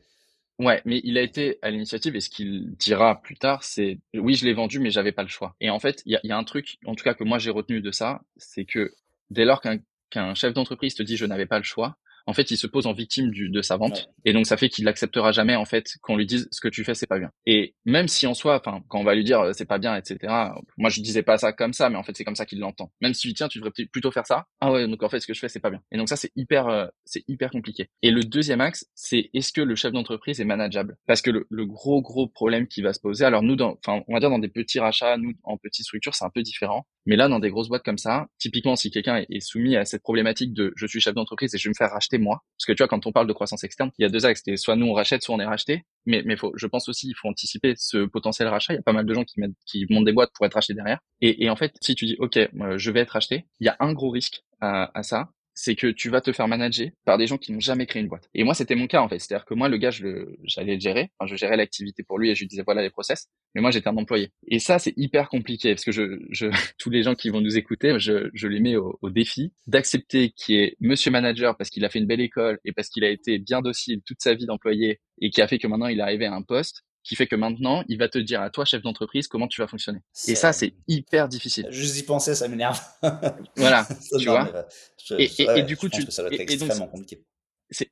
[0.59, 4.35] Ouais, mais il a été à l'initiative et ce qu'il dira plus tard, c'est oui,
[4.35, 5.55] je l'ai vendu, mais j'avais pas le choix.
[5.61, 7.81] Et en fait, il y a, un truc, en tout cas que moi j'ai retenu
[7.81, 8.93] de ça, c'est que
[9.31, 9.79] dès lors qu'un
[10.11, 11.97] qu'un chef d'entreprise te dit je n'avais pas le choix,
[12.29, 14.11] en fait, il se pose en victime du, de sa vente.
[14.27, 16.85] Et donc, ça fait qu'il n'acceptera jamais, en fait, qu'on lui dise ce que tu
[16.85, 17.31] fais, c'est pas bien.
[17.47, 19.97] Et même si en soi, enfin, quand on va lui dire euh, c'est pas bien,
[19.97, 20.31] etc.,
[20.77, 22.93] moi, je disais pas ça comme ça, mais en fait, c'est comme ça qu'il l'entend.
[23.01, 24.47] Même si, tiens, tu devrais plutôt faire ça.
[24.61, 25.81] Ah ouais, donc en fait, ce que je fais, c'est pas bien.
[25.91, 27.89] Et donc, ça, c'est hyper, euh, c'est hyper compliqué.
[28.03, 30.99] Et le deuxième axe, c'est est-ce que le chef d'entreprise est manageable?
[31.07, 34.03] Parce que le, le, gros, gros problème qui va se poser, alors nous, dans, enfin,
[34.07, 36.87] on va dire dans des petits rachats, nous, en petites structures, c'est un peu différent.
[37.09, 40.03] Mais là, dans des grosses boîtes comme ça, typiquement, si quelqu'un est soumis à cette
[40.03, 42.73] problématique de je suis chef d'entreprise et je vais me faire racheter moi, parce que
[42.73, 44.43] tu vois, quand on parle de croissance externe, il y a deux axes.
[44.57, 45.87] Soit nous on rachète, soit on est racheté.
[46.05, 48.75] Mais, mais faut, je pense aussi, il faut anticiper ce potentiel rachat.
[48.75, 50.53] Il y a pas mal de gens qui, mettent, qui montent des boîtes pour être
[50.53, 50.99] rachetés derrière.
[51.23, 53.71] Et, et en fait, si tu dis, OK, euh, je vais être racheté, il y
[53.71, 57.19] a un gros risque à, à ça c'est que tu vas te faire manager par
[57.19, 58.31] des gens qui n'ont jamais créé une boîte.
[58.33, 59.19] Et moi, c'était mon cas en fait.
[59.19, 61.11] C'est-à-dire que moi, le gars, j'allais le gérer.
[61.19, 63.27] Enfin, je gérais l'activité pour lui et je lui disais voilà les process.
[63.57, 64.31] Mais moi, j'étais un employé.
[64.47, 66.47] Et ça, c'est hyper compliqué parce que je, je,
[66.79, 70.31] tous les gens qui vont nous écouter, je, je les mets au, au défi d'accepter
[70.31, 73.11] qu'il est Monsieur Manager parce qu'il a fait une belle école et parce qu'il a
[73.11, 76.03] été bien docile toute sa vie d'employé et qui a fait que maintenant il est
[76.03, 78.83] arrivé à un poste qui fait que maintenant, il va te dire à toi, chef
[78.83, 80.01] d'entreprise, comment tu vas fonctionner.
[80.27, 81.67] Et ça, c'est hyper difficile.
[81.71, 82.79] Juste y penser, ça m'énerve.
[83.57, 84.67] voilà, tu vois.
[85.19, 86.03] et, du coup, tu.
[86.11, 87.25] ça être extrêmement compliqué
[87.71, 87.89] c'est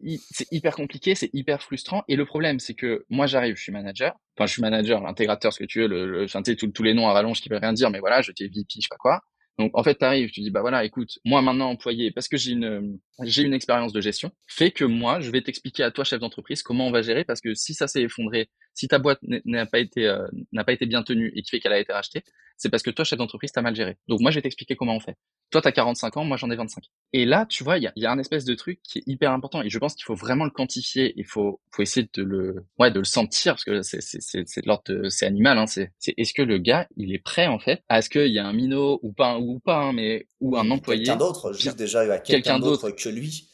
[0.50, 2.02] hyper compliqué, c'est hyper frustrant.
[2.08, 4.14] Et le problème, c'est que moi, j'arrive, je suis manager.
[4.34, 7.08] Enfin, je suis manager, l'intégrateur, ce que tu veux, le, le, enfin, tous les noms
[7.08, 9.20] à rallonge qui veulent rien dire, mais voilà, je t'ai VP, je sais pas quoi.
[9.58, 12.36] Donc en fait, tu arrives, tu dis bah voilà, écoute, moi maintenant employé, parce que
[12.36, 16.04] j'ai une j'ai une expérience de gestion, fait que moi, je vais t'expliquer à toi
[16.04, 19.20] chef d'entreprise comment on va gérer parce que si ça s'est effondré, si ta boîte
[19.22, 21.92] n'a pas été euh, n'a pas été bien tenue et qui fait qu'elle a été
[21.92, 22.22] rachetée,
[22.58, 23.96] c'est parce que toi chef d'entreprise t'as mal géré.
[24.06, 25.16] Donc moi, je vais t'expliquer comment on fait.
[25.50, 26.84] Toi, tu as 45 ans, moi j'en ai 25.
[27.14, 29.02] Et là, tu vois, il y a, y a un espèce de truc qui est
[29.06, 32.22] hyper important et je pense qu'il faut vraiment le quantifier, il faut faut essayer de
[32.22, 35.66] le ouais, de le sentir parce que c'est c'est c'est de l'ordre c'est animal hein,
[35.66, 38.38] c'est c'est est-ce que le gars, il est prêt en fait à ce qu'il y
[38.38, 41.78] a un minot ou pas ou pas hein, mais ou un employé quelqu'un d'autre, juste
[41.78, 43.48] déjà il y a quelqu'un d'autre que lui.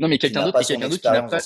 [0.00, 1.38] Non, mais quelqu'un d'autre quelqu'un d'autre qui n'a pas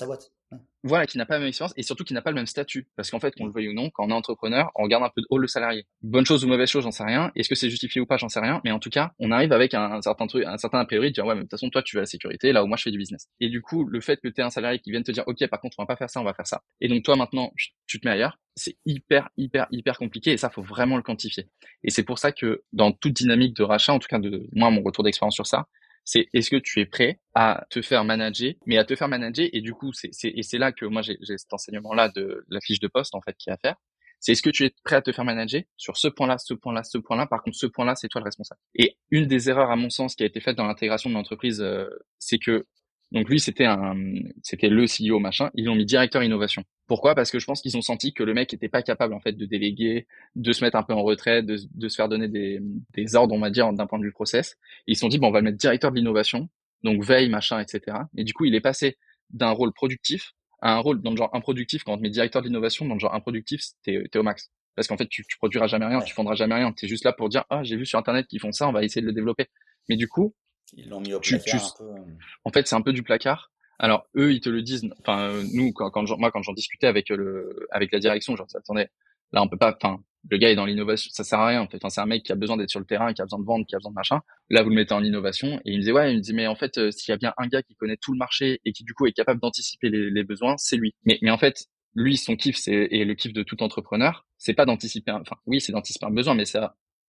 [0.84, 2.86] voilà, qui n'a pas la même expérience et surtout qui n'a pas le même statut.
[2.96, 5.10] Parce qu'en fait, qu'on le veuille ou non, quand on est entrepreneur, on regarde un
[5.14, 5.86] peu de haut le salarié.
[6.02, 7.32] Bonne chose ou mauvaise chose, j'en sais rien.
[7.34, 8.60] Est-ce que c'est justifié ou pas, j'en sais rien.
[8.64, 11.14] Mais en tout cas, on arrive avec un, certain truc, un certain a priori de
[11.14, 12.84] dire, ouais, mais de toute façon, toi, tu veux la sécurité, là où moi, je
[12.84, 13.28] fais du business.
[13.40, 15.60] Et du coup, le fait que tu un salarié qui vienne te dire, OK, par
[15.60, 16.62] contre, on va pas faire ça, on va faire ça.
[16.80, 17.52] Et donc, toi, maintenant,
[17.86, 18.38] tu te mets ailleurs.
[18.54, 21.48] C'est hyper, hyper, hyper compliqué et ça, faut vraiment le quantifier.
[21.84, 24.70] Et c'est pour ça que dans toute dynamique de rachat, en tout cas de moi,
[24.70, 25.66] mon retour d'expérience sur ça,
[26.08, 29.46] c'est est-ce que tu es prêt à te faire manager, mais à te faire manager,
[29.52, 32.80] et du coup, c'est, et c'est là que moi j'ai, cet enseignement-là de la fiche
[32.80, 33.76] de poste, en fait, qui est à faire.
[34.18, 36.82] C'est est-ce que tu es prêt à te faire manager sur ce point-là, ce point-là,
[36.82, 37.26] ce point-là?
[37.26, 38.58] Par contre, ce point-là, c'est toi le responsable.
[38.74, 41.60] Et une des erreurs, à mon sens, qui a été faite dans l'intégration de l'entreprise,
[41.60, 41.86] euh,
[42.18, 42.66] c'est que
[43.10, 43.94] donc lui, c'était un,
[44.42, 45.50] c'était le CEO machin.
[45.54, 46.62] Ils l'ont mis directeur innovation.
[46.86, 47.14] Pourquoi?
[47.14, 49.32] Parce que je pense qu'ils ont senti que le mec était pas capable en fait
[49.32, 50.06] de déléguer,
[50.36, 52.60] de se mettre un peu en retrait, de, de se faire donner des,
[52.94, 54.56] des ordres, on va dire, d'un point de vue process.
[54.86, 56.48] ils se sont dit bon, on va le mettre directeur de l'innovation,
[56.82, 57.96] donc veille machin, etc.
[58.16, 58.98] Et du coup, il est passé
[59.30, 61.84] d'un rôle productif à un rôle dans le genre improductif.
[61.84, 64.50] Quand on te met directeur de l'innovation, dans le genre improductif, t'es es au max.
[64.74, 66.72] Parce qu'en fait, tu, tu produiras jamais rien, tu fondras jamais rien.
[66.72, 68.72] Tu es juste là pour dire ah j'ai vu sur internet qu'ils font ça, on
[68.72, 69.46] va essayer de le développer.
[69.88, 70.34] Mais du coup,
[70.74, 71.90] ils l'ont mis au placard un peu.
[71.90, 72.14] Euh.
[72.44, 73.50] En fait, c'est un peu du placard.
[73.78, 74.88] Alors eux, ils te le disent.
[75.00, 78.86] Enfin, nous, quand, quand moi, quand j'en discutais avec le, avec la direction, genre, attendez,
[79.32, 79.76] là, on peut pas.
[79.80, 81.62] Enfin, le gars est dans l'innovation, ça sert à rien.
[81.62, 83.38] En fait, c'est un mec qui a besoin d'être sur le terrain, qui a besoin
[83.38, 84.20] de vendre, qui a besoin de machin.
[84.50, 85.60] Là, vous le mettez en innovation.
[85.64, 87.16] Et il me disait ouais, il me disait mais en fait, euh, s'il y a
[87.16, 89.90] bien un gars qui connaît tout le marché et qui du coup est capable d'anticiper
[89.90, 90.94] les, les, besoins, c'est lui.
[91.04, 94.54] Mais, mais en fait, lui, son kiff, c'est et le kiff de tout entrepreneur, c'est
[94.54, 95.12] pas d'anticiper.
[95.12, 96.60] Enfin, oui, c'est d'anticiper un besoin, mais c'est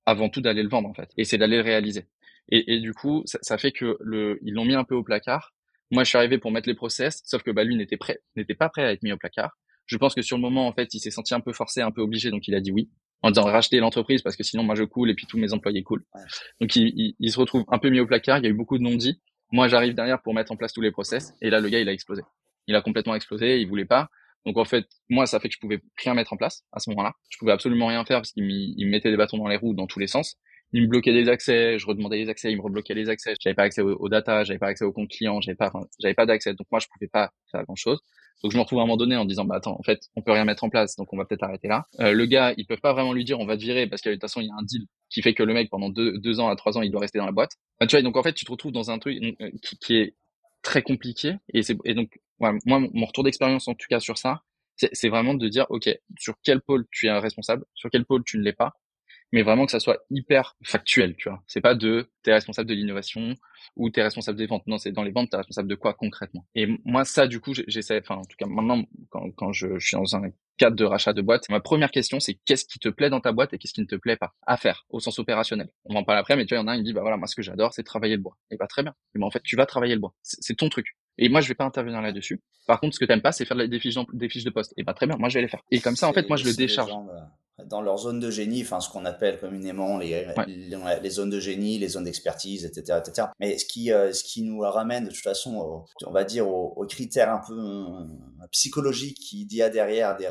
[0.05, 2.07] avant tout d'aller le vendre en fait, et c'est d'aller le réaliser.
[2.49, 5.03] Et, et du coup, ça, ça, fait que le, ils l'ont mis un peu au
[5.03, 5.53] placard.
[5.91, 8.55] Moi, je suis arrivé pour mettre les process, sauf que bah, lui n'était prêt, n'était
[8.55, 9.57] pas prêt à être mis au placard.
[9.85, 11.91] Je pense que sur le moment, en fait, il s'est senti un peu forcé, un
[11.91, 12.89] peu obligé, donc il a dit oui,
[13.23, 15.81] en disant racheter l'entreprise parce que sinon moi je coule et puis tous mes employés
[15.81, 16.05] coulent.
[16.61, 18.37] Donc il, il, il, se retrouve un peu mis au placard.
[18.37, 19.19] Il y a eu beaucoup de non-dits.
[19.51, 21.89] Moi, j'arrive derrière pour mettre en place tous les process, et là, le gars, il
[21.89, 22.21] a explosé.
[22.67, 23.59] Il a complètement explosé.
[23.59, 24.09] Il voulait pas.
[24.45, 26.89] Donc en fait, moi, ça fait que je pouvais rien mettre en place à ce
[26.91, 27.13] moment-là.
[27.29, 29.87] Je pouvais absolument rien faire parce qu'il me mettait des bâtons dans les roues dans
[29.87, 30.37] tous les sens
[30.71, 33.55] il me bloquait des accès, je redemandais les accès, il me rebloquait les accès, j'avais
[33.55, 36.53] pas accès aux, data, j'avais pas accès aux comptes clients, j'avais pas, j'avais pas d'accès,
[36.53, 37.99] donc moi je pouvais pas faire grand chose.
[38.43, 40.21] Donc je me retrouve à un moment donné en disant bah attends en fait on
[40.21, 41.85] peut rien mettre en place donc on va peut-être arrêter là.
[41.99, 44.09] Euh, le gars ils peuvent pas vraiment lui dire on va te virer parce que
[44.09, 46.17] de toute façon il y a un deal qui fait que le mec pendant deux,
[46.19, 47.51] deux ans à trois ans il doit rester dans la boîte.
[47.79, 49.97] Bah, tu vois donc en fait tu te retrouves dans un truc euh, qui, qui
[49.97, 50.15] est
[50.61, 54.17] très compliqué et c'est et donc ouais, moi mon retour d'expérience en tout cas sur
[54.17, 54.43] ça
[54.93, 58.37] c'est vraiment de dire ok sur quel pôle tu es responsable sur quel pôle tu
[58.37, 58.73] ne l'es pas
[59.31, 61.41] mais vraiment que ça soit hyper factuel, tu vois.
[61.47, 63.35] C'est pas de t'es responsable de l'innovation
[63.75, 64.65] ou t'es responsable des ventes.
[64.67, 66.45] Non, c'est dans les ventes, t'es responsable de quoi concrètement?
[66.55, 69.97] Et moi, ça, du coup, j'essaie, enfin, en tout cas, maintenant, quand, quand je, suis
[69.97, 73.09] dans un cadre de rachat de boîte, ma première question, c'est qu'est-ce qui te plaît
[73.09, 75.69] dans ta boîte et qu'est-ce qui ne te plaît pas à faire au sens opérationnel?
[75.85, 76.93] On en parler après, mais tu vois, il y en a un, il me dit,
[76.93, 78.37] bah voilà, moi, ce que j'adore, c'est travailler le bois.
[78.51, 78.93] Et bah, très bien.
[79.15, 80.13] Et ben, en fait, tu vas travailler le bois.
[80.23, 80.95] C'est ton truc.
[81.21, 82.41] Et moi, je vais pas intervenir là-dessus.
[82.65, 84.73] Par contre, ce que t'aimes pas, c'est faire des fiches, des fiches de poste.
[84.77, 85.17] Et bah, très bien.
[85.17, 85.61] Moi, je vais les faire.
[85.69, 86.91] Et comme ça, en fait, moi, je le décharge
[87.65, 91.77] dans leur zone de génie, enfin ce qu'on appelle communément les, les, zones de génie,
[91.77, 93.27] les zones d'expertise, etc., etc.
[93.37, 96.85] Mais ce qui, euh, ce qui nous ramène de toute façon, on va dire, aux,
[96.85, 100.29] critères un peu euh, psychologiques qui y a derrière des,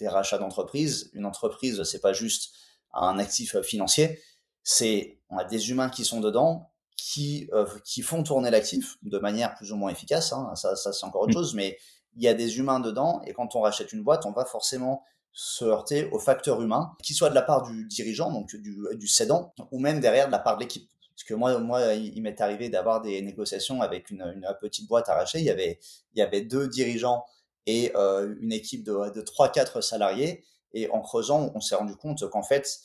[0.00, 1.10] des rachats d'entreprises.
[1.14, 2.54] Une entreprise, c'est pas juste
[2.92, 4.18] un actif financier,
[4.64, 9.18] c'est on a des humains qui sont dedans, qui, euh, qui font tourner l'actif de
[9.18, 10.32] manière plus ou moins efficace.
[10.32, 10.52] Hein.
[10.56, 11.32] Ça, ça c'est encore autre mmh.
[11.32, 11.78] chose, mais
[12.16, 15.04] il y a des humains dedans, et quand on rachète une boîte, on va forcément
[15.32, 19.06] se heurter au facteur humain, qu'il soit de la part du dirigeant, donc du, du
[19.06, 20.90] cédant, ou même derrière de la part de l'équipe.
[21.14, 25.08] Parce que moi, moi il m'est arrivé d'avoir des négociations avec une, une, petite boîte
[25.08, 25.38] arrachée.
[25.38, 25.78] Il y avait,
[26.14, 27.24] il y avait deux dirigeants
[27.66, 30.44] et euh, une équipe de, de 3-4 salariés.
[30.74, 32.78] Et en creusant, on s'est rendu compte qu'en fait,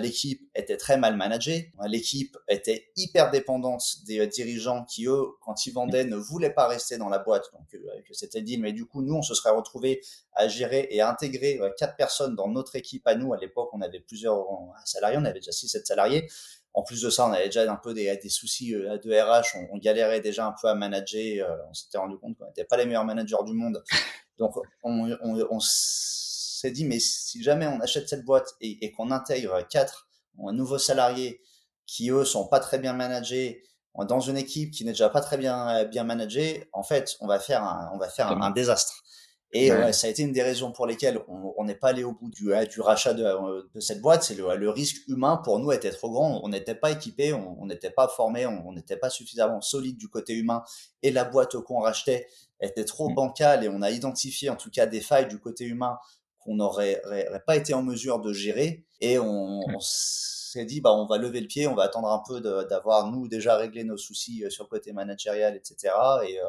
[0.00, 5.66] l'équipe était très mal managée, l'équipe était hyper dépendante des euh, dirigeants qui, eux, quand
[5.66, 7.78] ils vendaient, ne voulaient pas rester dans la boîte, donc euh,
[8.12, 10.00] c'était dit, mais du coup, nous, on se serait retrouvé
[10.34, 13.32] à gérer et à intégrer euh, quatre personnes dans notre équipe à nous.
[13.32, 14.46] À l'époque, on avait plusieurs
[14.84, 16.28] salariés, on avait déjà 6-7 salariés.
[16.74, 20.22] En plus de ça, on avait déjà un peu des, soucis de RH, on, galérait
[20.22, 23.36] déjà un peu à manager, on s'était rendu compte qu'on n'était pas les meilleurs managers
[23.44, 23.84] du monde.
[24.38, 25.60] Donc, on, on, on
[26.62, 30.08] s'est dit, mais si jamais on achète cette boîte et, qu'on intègre quatre
[30.38, 31.40] nouveaux salariés
[31.86, 33.62] qui, eux, sont pas très bien managés,
[34.08, 37.38] dans une équipe qui n'est déjà pas très bien, bien managée, en fait, on va
[37.38, 39.02] faire un, on va faire un, désastre.
[39.54, 42.30] Et ça a été une des raisons pour lesquelles on n'est pas allé au bout
[42.30, 44.22] du, du rachat de, de cette boîte.
[44.22, 46.40] C'est le, le, risque humain pour nous était trop grand.
[46.42, 50.32] On n'était pas équipé, on n'était pas formé, on n'était pas suffisamment solide du côté
[50.32, 50.64] humain.
[51.02, 52.26] Et la boîte qu'on rachetait
[52.62, 53.14] était trop mmh.
[53.14, 55.98] bancale et on a identifié en tout cas des failles du côté humain
[56.44, 57.00] qu'on n'aurait
[57.46, 58.84] pas été en mesure de gérer.
[59.00, 62.40] Et on, s'est dit, bah, on va lever le pied, on va attendre un peu
[62.40, 65.94] d'avoir, nous, déjà réglé nos soucis euh, sur le côté managérial, etc.
[66.28, 66.44] Et, euh,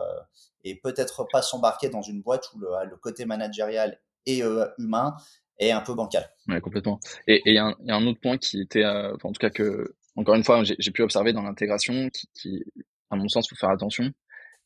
[0.64, 5.16] et peut-être pas s'embarquer dans une boîte où le, le côté managérial et euh, humain
[5.58, 6.30] est un peu bancal.
[6.48, 7.00] Ouais, complètement.
[7.28, 10.44] Et il y, a un autre point qui était, en tout cas que, encore une
[10.44, 12.64] fois, j'ai pu observer dans l'intégration, qui, qui,
[13.10, 14.12] à mon sens, faut faire attention,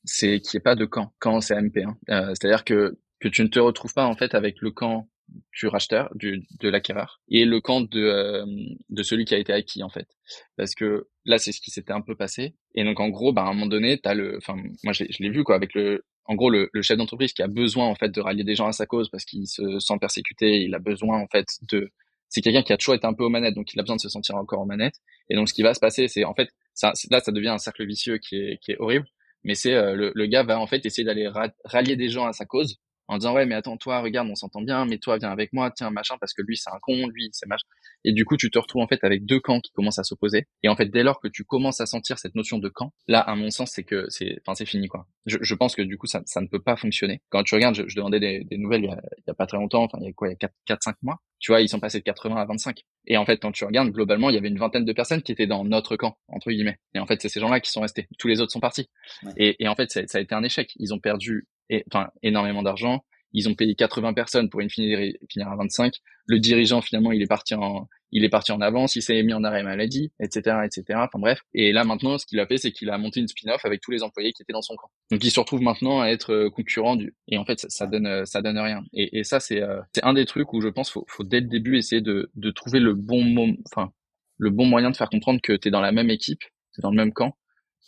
[0.03, 1.83] c'est qu'il n'y ait pas de camp quand c'est MP.
[1.83, 1.97] Hein.
[2.33, 5.07] C'est-à-dire que que tu ne te retrouves pas en fait avec le camp
[5.51, 8.45] du racheteur, du, de l'acquéreur, et le camp de, euh,
[8.89, 10.07] de celui qui a été acquis en fait.
[10.55, 12.55] Parce que là, c'est ce qui s'était un peu passé.
[12.75, 15.29] Et donc en gros, bah, à un moment donné, t'as le, enfin moi je l'ai
[15.29, 18.09] vu quoi, avec le, en gros le, le chef d'entreprise qui a besoin en fait
[18.09, 21.19] de rallier des gens à sa cause parce qu'il se sent persécuté, il a besoin
[21.19, 21.91] en fait de,
[22.29, 24.01] c'est quelqu'un qui a toujours été un peu aux manettes, donc il a besoin de
[24.01, 24.99] se sentir encore aux manettes.
[25.29, 27.57] Et donc ce qui va se passer, c'est en fait, ça, là ça devient un
[27.57, 29.07] cercle vicieux qui est, qui est horrible.
[29.43, 31.29] Mais c'est euh, le, le, gars va en fait essayer d'aller
[31.63, 34.61] rallier des gens à sa cause en disant ouais mais attends toi regarde on s'entend
[34.61, 37.29] bien mais toi viens avec moi tiens machin parce que lui c'est un con lui
[37.31, 37.65] c'est machin.
[38.03, 40.47] Et du coup tu te retrouves en fait avec deux camps qui commencent à s'opposer.
[40.63, 43.19] Et en fait dès lors que tu commences à sentir cette notion de camp là
[43.19, 45.07] à mon sens c'est que c'est enfin c'est fini quoi.
[45.25, 47.21] Je, je, pense que du coup ça, ça ne peut pas fonctionner.
[47.29, 49.33] Quand tu regardes je, je demandais des, des, nouvelles il y, a, il y a
[49.33, 51.19] pas très longtemps enfin il y a quoi il y a 4 4 5 mois
[51.39, 53.89] tu vois ils sont passés de 80 à 25 et en fait quand tu regardes
[53.89, 56.77] globalement il y avait une vingtaine de personnes qui étaient dans notre camp entre guillemets.
[56.93, 58.07] Et en fait c'est ces gens-là qui sont restés.
[58.17, 58.89] Tous les autres sont partis.
[59.37, 60.71] Et, et en fait ça, ça a été un échec.
[60.77, 61.47] Ils ont perdu
[61.87, 63.03] enfin énormément d'argent
[63.33, 64.99] ils ont payé 80 personnes pour une finir,
[65.29, 65.93] finir à 25.
[66.25, 69.33] Le dirigeant, finalement, il est parti en, il est parti en avance, il s'est mis
[69.33, 70.99] en arrêt maladie, etc., etc.
[71.03, 71.41] Enfin bref.
[71.53, 73.91] Et là, maintenant, ce qu'il a fait, c'est qu'il a monté une spin-off avec tous
[73.91, 74.89] les employés qui étaient dans son camp.
[75.11, 78.07] Donc, il se retrouve maintenant à être euh, concurrent du, et en fait, ça, donne,
[78.07, 78.83] euh, ça donne rien.
[78.93, 81.47] Et, ça, c'est, euh, c'est un des trucs où je pense, faut, faut dès le
[81.47, 83.91] début essayer de, de trouver le bon moment, enfin,
[84.37, 86.43] le bon moyen de faire comprendre que tu es dans la même équipe,
[86.73, 87.35] tu dans le même camp.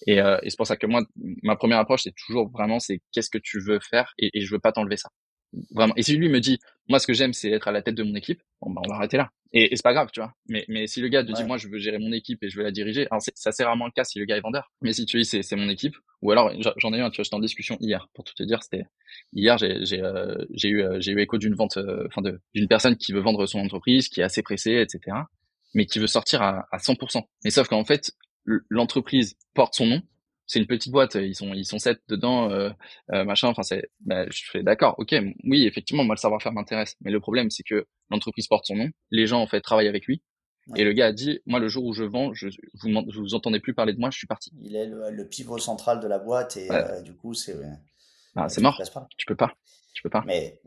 [0.08, 1.02] Et, euh, et c'est pour ça que moi,
[1.44, 4.52] ma première approche, c'est toujours vraiment, c'est qu'est-ce que tu veux faire et, et je
[4.52, 5.10] veux pas t'enlever ça.
[5.72, 5.94] Vraiment.
[5.96, 8.04] Et si lui me dit, moi, ce que j'aime, c'est être à la tête de
[8.04, 9.32] mon équipe, bon, bah, on va arrêter là.
[9.52, 10.34] Et, et c'est pas grave, tu vois.
[10.48, 12.58] Mais, mais si le gars te dit, moi, je veux gérer mon équipe et je
[12.58, 14.72] veux la diriger, alors c'est, ça c'est rarement le cas si le gars est vendeur.
[14.82, 17.18] Mais si tu dis, c'est, c'est mon équipe, ou alors, j'en ai eu un, tu
[17.18, 18.86] vois, j'étais en discussion hier, pour tout te dire, c'était,
[19.34, 22.22] hier, j'ai, j'ai, euh, j'ai eu, euh, j'ai eu écho d'une vente, euh, enfin,
[22.54, 25.18] d'une personne qui veut vendre son entreprise, qui est assez pressée, etc.,
[25.74, 27.24] mais qui veut sortir à, à 100%.
[27.44, 28.12] Mais sauf qu'en fait,
[28.70, 30.02] l'entreprise porte son nom,
[30.48, 32.72] c'est une petite boîte, ils sont ils sont sept dedans, euh,
[33.14, 33.50] euh, machin.
[33.50, 37.20] Enfin, c'est, bah, je fais d'accord, ok, oui, effectivement, moi le savoir-faire m'intéresse, mais le
[37.20, 40.24] problème c'est que l'entreprise porte son nom, les gens en fait travaillent avec lui,
[40.76, 42.48] et le gars a dit, moi le jour où je vends, je
[42.82, 44.52] vous vous entendez plus parler de moi, je suis parti.
[44.62, 47.56] Il est le, pivot central de la boîte et euh, du coup c'est.
[48.36, 48.82] Ah, c'est mort.
[49.18, 49.54] Tu peux pas,
[49.94, 50.24] tu peux pas.
[50.26, 50.60] Mais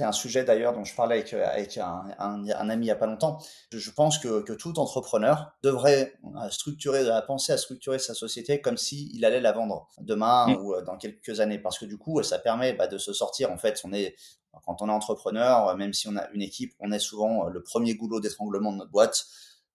[0.00, 2.96] c'est un sujet d'ailleurs dont je parlais avec, avec un, un, ami il n'y a
[2.96, 3.38] pas longtemps.
[3.70, 6.14] Je, pense que, que, tout entrepreneur devrait
[6.48, 10.56] structurer, penser à structurer sa société comme s'il allait la vendre demain mm.
[10.56, 11.58] ou euh, dans quelques années.
[11.58, 13.52] Parce que du coup, ça permet bah, de se sortir.
[13.52, 14.16] En fait, on est,
[14.64, 17.94] quand on est entrepreneur, même si on a une équipe, on est souvent le premier
[17.94, 19.26] goulot d'étranglement de notre boîte.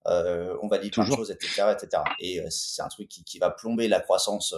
[0.08, 2.02] Euh, on va dire plein de choses, etc., etc.
[2.20, 4.54] Et euh, c'est un truc qui, qui, va plomber la croissance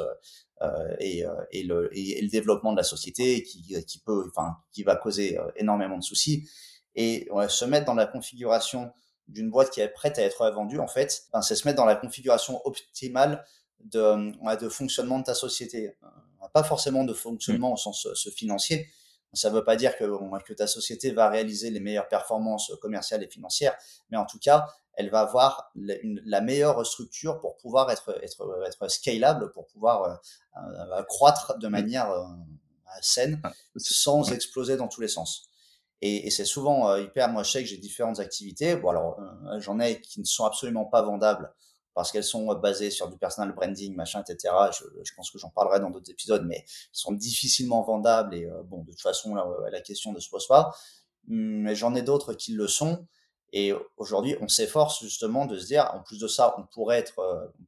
[0.60, 4.56] euh, et, euh, et, le, et, le, développement de la société qui, qui peut, enfin,
[4.72, 6.48] qui va causer énormément de soucis.
[6.94, 8.92] Et se mettre dans la configuration
[9.28, 11.84] d'une boîte qui est prête à être vendue, en fait, ben, c'est se mettre dans
[11.84, 13.44] la configuration optimale
[13.84, 15.96] de, de fonctionnement de ta société.
[16.52, 18.88] Pas forcément de fonctionnement au sens financier.
[19.32, 20.04] Ça ne veut pas dire que,
[20.44, 23.76] que ta société va réaliser les meilleures performances commerciales et financières,
[24.10, 24.66] mais en tout cas,
[24.98, 30.14] elle va avoir la, meilleure structure pour pouvoir être, être, être scalable, pour pouvoir euh,
[30.58, 32.26] euh, croître de manière euh,
[33.00, 33.40] saine,
[33.76, 35.48] sans exploser dans tous les sens.
[36.02, 39.20] Et, et c'est souvent hyper, moi je sais que j'ai différentes activités, bon alors
[39.58, 41.52] j'en ai qui ne sont absolument pas vendables
[41.94, 44.54] parce qu'elles sont basées sur du personal branding, machin, etc.
[44.72, 48.82] Je, je pense que j'en parlerai dans d'autres épisodes, mais sont difficilement vendables et bon,
[48.84, 50.72] de toute façon, la, la question ne se pose pas
[51.28, 53.06] mais j'en ai d'autres qui le sont.
[53.52, 57.18] Et aujourd'hui, on s'efforce justement de se dire, en plus de ça, on pourrait être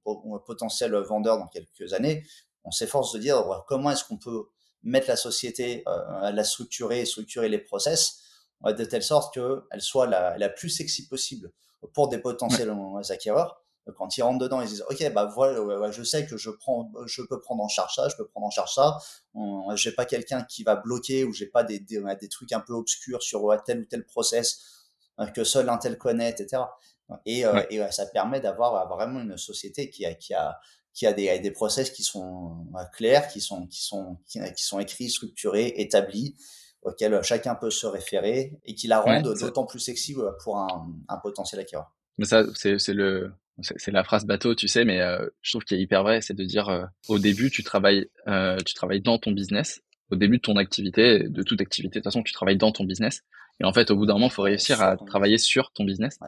[0.06, 2.24] un potentiel vendeur dans quelques années.
[2.64, 4.44] On s'efforce de dire comment est-ce qu'on peut
[4.82, 8.20] mettre la société, à la structurer, structurer les process
[8.64, 11.50] de telle sorte qu'elle soit la, la, plus sexy possible
[11.94, 12.72] pour des potentiels
[13.08, 13.62] acquéreurs.
[13.96, 17.22] Quand ils rentrent dedans, ils disent OK, bah voilà, je sais que je prends, je
[17.22, 18.98] peux prendre en charge ça, je peux prendre en charge ça.
[19.74, 22.74] J'ai pas quelqu'un qui va bloquer ou j'ai pas des, des, des, trucs un peu
[22.74, 24.79] obscurs sur tel ou tel process euh,
[25.34, 26.62] que seul un tel connaît, etc.
[27.26, 30.58] Et, euh, et ça permet d'avoir vraiment une société qui a, qui a,
[30.94, 34.78] qui a des, des process qui sont euh, clairs, qui sont, qui sont, qui, sont
[34.78, 36.36] écrits, structurés, établis,
[36.82, 41.16] auxquels chacun peut se référer et qui la rendent d'autant plus sexy pour un, un
[41.18, 41.92] potentiel acquéreur.
[42.18, 45.78] Mais ça, c'est le, c'est la phrase bateau, tu sais, mais euh, je trouve qu'il
[45.78, 49.18] est hyper vrai, c'est de dire euh, au début tu travailles, euh, tu travailles dans
[49.18, 52.56] ton business, au début de ton activité, de toute activité, de toute façon tu travailles
[52.56, 53.22] dans ton business,
[53.61, 56.18] et en fait au bout d'un moment il faut réussir à travailler sur ton business.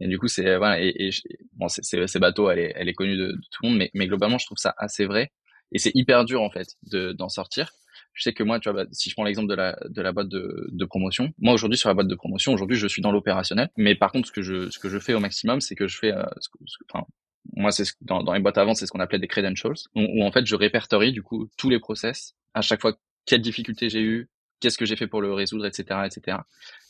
[0.00, 1.10] Et du coup c'est voilà, et, et
[1.54, 4.06] bon c'est bateau, elle est, elle est connue de, de, tout le monde, mais, mais
[4.06, 5.30] globalement je trouve ça assez vrai,
[5.72, 7.72] et c'est hyper dur en fait de d'en sortir.
[8.12, 10.12] Je sais que moi, tu vois, bah, si je prends l'exemple de la, de la
[10.12, 13.12] boîte de, de promotion, moi aujourd'hui sur la boîte de promotion, aujourd'hui je suis dans
[13.12, 15.86] l'opérationnel, mais par contre ce que je, ce que je fais au maximum, c'est que
[15.86, 16.24] je fais, euh,
[16.92, 17.06] enfin,
[17.54, 20.32] moi c'est dans, dans les boîtes avant, c'est ce qu'on appelait des credentials, où, en
[20.32, 22.34] fait je répertorie du coup tous les process.
[22.52, 22.94] À chaque fois
[23.26, 24.28] quelle difficulté j'ai eu,
[24.60, 26.38] qu'est-ce que j'ai fait pour le résoudre, etc., etc.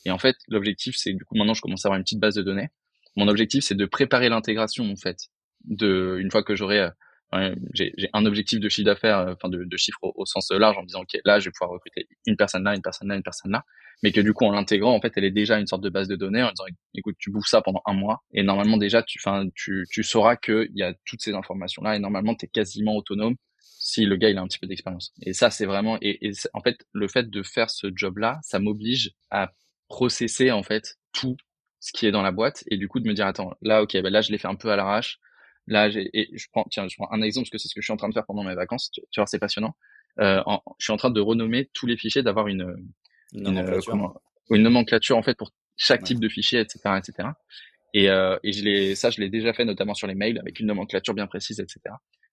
[0.05, 2.35] Et en fait l'objectif c'est du coup maintenant je commence à avoir une petite base
[2.35, 2.69] de données.
[3.15, 5.29] Mon objectif c'est de préparer l'intégration en fait
[5.65, 6.89] de une fois que j'aurai
[7.33, 10.83] euh, j'ai un objectif de chiffre d'affaires, euh, enfin de, chiffre au, sens large, en
[10.83, 13.51] disant ok là je vais pouvoir recruter une personne là, une personne là, une personne
[13.51, 13.63] là,
[14.03, 16.09] mais que du coup en l'intégrant en fait elle est déjà une sorte de base
[16.09, 19.17] de données en disant écoute tu bouffes ça pendant un mois et normalement déjà tu,
[19.23, 22.49] enfin tu, tu sauras qu'il y a toutes ces informations là et normalement tu es
[22.49, 25.13] quasiment autonome si le gars il a un petit peu d'expérience.
[25.21, 28.39] Et ça c'est vraiment et, et en fait le fait de faire ce job là,
[28.43, 29.51] ça m'oblige à
[29.87, 31.37] processer en fait tout
[31.79, 33.93] ce qui est dans la boîte et du coup de me dire attends là ok
[33.93, 35.19] ben là je l'ai fait un peu à l'arrache
[35.67, 37.81] Là, j'ai, et je prends, tiens, je prends un exemple parce que c'est ce que
[37.81, 38.91] je suis en train de faire pendant mes vacances.
[38.91, 39.75] Tu, vois, c'est passionnant.
[40.19, 40.41] Euh,
[40.79, 42.75] je suis en train de renommer tous les fichiers, d'avoir une,
[43.33, 44.19] une, nomenclature.
[44.49, 47.29] une nomenclature en fait pour chaque type de fichier, etc., etc.
[47.93, 50.59] Et, euh, et je l'ai, ça, je l'ai déjà fait notamment sur les mails avec
[50.59, 51.79] une nomenclature bien précise, etc.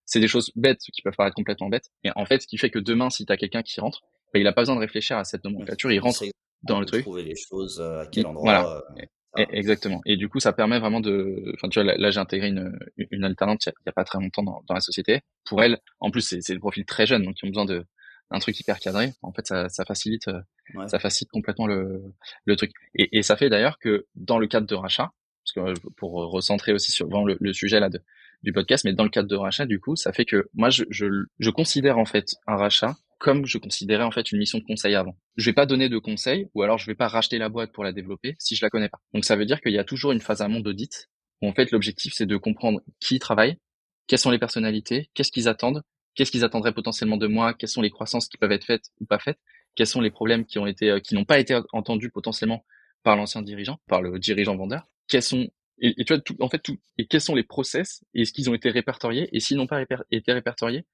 [0.09, 2.71] C'est des choses bêtes qui peuvent paraître complètement bêtes, mais en fait, ce qui fait
[2.71, 4.01] que demain, si tu as quelqu'un qui rentre,
[4.33, 6.25] bah, il a pas besoin de réfléchir à cette nomenclature, il rentre
[6.63, 7.03] dans le truc.
[7.03, 8.43] Trouver les choses euh, à quel endroit.
[8.43, 8.83] Voilà.
[8.99, 9.05] Euh,
[9.35, 9.43] ah.
[9.53, 10.01] Exactement.
[10.07, 11.53] Et du coup, ça permet vraiment de.
[11.55, 14.43] Enfin, tu vois, là, j'ai intégré une, une alternante il n'y a, pas très longtemps
[14.43, 15.21] dans, dans, la société.
[15.45, 17.85] Pour elle, en plus, c'est le profil très jeune, donc ils ont besoin de
[18.31, 19.13] d'un truc hyper cadré.
[19.23, 22.03] En fait, ça, ça facilite, euh, ça facilite complètement le,
[22.45, 22.73] le truc.
[22.95, 25.13] Et, et ça fait d'ailleurs que dans le cadre de rachat,
[25.45, 28.03] parce que pour recentrer aussi sur vraiment le, le sujet là de,
[28.43, 30.84] du podcast, mais dans le cadre de rachat, du coup, ça fait que moi, je,
[30.91, 31.07] je,
[31.39, 34.95] je considère en fait un rachat comme je considérais en fait une mission de conseil
[34.95, 35.16] avant.
[35.36, 37.84] Je vais pas donner de conseils ou alors je vais pas racheter la boîte pour
[37.84, 39.01] la développer si je la connais pas.
[39.12, 41.09] Donc ça veut dire qu'il y a toujours une phase amont d'audit
[41.43, 43.59] où en fait l'objectif c'est de comprendre qui travaille,
[44.07, 45.82] quelles sont les personnalités, qu'est-ce qu'ils attendent,
[46.14, 49.07] qu'est-ce qu'ils attendraient potentiellement de moi, quelles sont les croissances qui peuvent être faites ou
[49.07, 49.39] pas faites,
[49.74, 52.64] quels sont les problèmes qui ont été euh, qui n'ont pas été entendus potentiellement
[53.03, 55.49] par l'ancien dirigeant, par le dirigeant vendeur, quels sont
[55.81, 58.51] et, tu vois tout, en fait tout et quels sont les process et est-ce qu'ils
[58.51, 60.85] ont été répertoriés et s'ils n'ont pas été répertoriés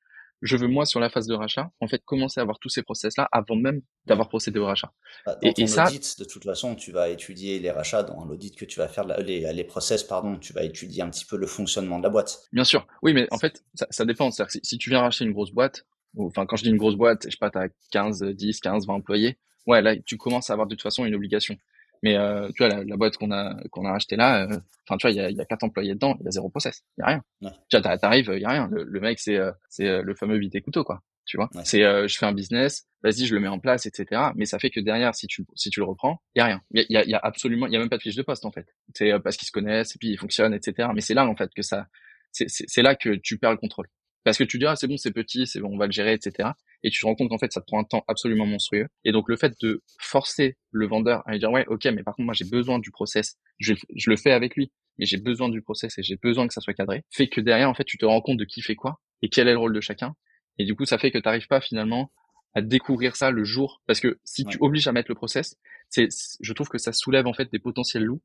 [0.42, 2.82] je veux moi sur la phase de rachat en fait commencer à avoir tous ces
[2.82, 4.92] process là avant même d'avoir procédé au rachat.
[5.24, 8.54] Bah, dans et, ton audit, de toute façon, tu vas étudier les rachats dans l'audit
[8.54, 11.46] que tu vas faire, les, les process, pardon, tu vas étudier un petit peu le
[11.46, 12.42] fonctionnement de la boîte.
[12.52, 14.30] Bien sûr, oui, mais en fait, ça, ça dépend.
[14.30, 15.86] Si, si, tu viens racheter une grosse boîte,
[16.18, 18.86] enfin, quand je dis une grosse boîte, je sais pas, tu as 15, 10, 15,
[18.86, 21.56] 20 employés, ouais, là, tu commences à avoir de toute façon une obligation.
[22.02, 24.96] Mais euh, tu vois, la, la boîte qu'on a qu'on a acheté là, euh, enfin
[24.98, 26.84] tu vois, il y a, y a quatre employés dedans, il y a zéro process,
[26.98, 27.22] il y a rien.
[27.42, 27.50] Ouais.
[27.68, 28.68] Tu vois, t'arrives, il y a rien.
[28.70, 31.02] Le, le mec, c'est euh, c'est euh, le fameux vite couteau quoi.
[31.26, 34.32] Tu vois, c'est je fais un business, vas-y, je le mets en place, etc.
[34.36, 36.60] Mais ça fait que derrière, si tu si tu le reprends, il y a rien.
[36.72, 38.44] Il y a, y a, absolument, il y a même pas de fiche de poste
[38.44, 38.66] en fait.
[38.94, 40.90] C'est parce qu'ils se connaissent et puis ils fonctionnent, etc.
[40.94, 41.86] Mais c'est là en fait que ça,
[42.30, 43.88] c'est là que tu perds le contrôle.
[44.24, 46.14] Parce que tu dis, ah, c'est bon, c'est petit, c'est bon, on va le gérer,
[46.14, 46.50] etc.
[46.82, 48.86] Et tu te rends compte qu'en fait, ça te prend un temps absolument monstrueux.
[49.04, 52.14] Et donc, le fait de forcer le vendeur à lui dire, ouais, ok, mais par
[52.14, 53.36] contre, moi, j'ai besoin du process.
[53.58, 56.54] Je, je le fais avec lui, mais j'ai besoin du process et j'ai besoin que
[56.54, 57.04] ça soit cadré.
[57.10, 59.48] Fait que derrière, en fait, tu te rends compte de qui fait quoi et quel
[59.48, 60.14] est le rôle de chacun.
[60.58, 62.10] Et du coup, ça fait que tu n'arrives pas finalement
[62.54, 63.82] à découvrir ça le jour.
[63.86, 65.56] Parce que si tu obliges à mettre le process,
[65.88, 66.08] c'est,
[66.40, 68.22] je trouve que ça soulève en fait des potentiels loups.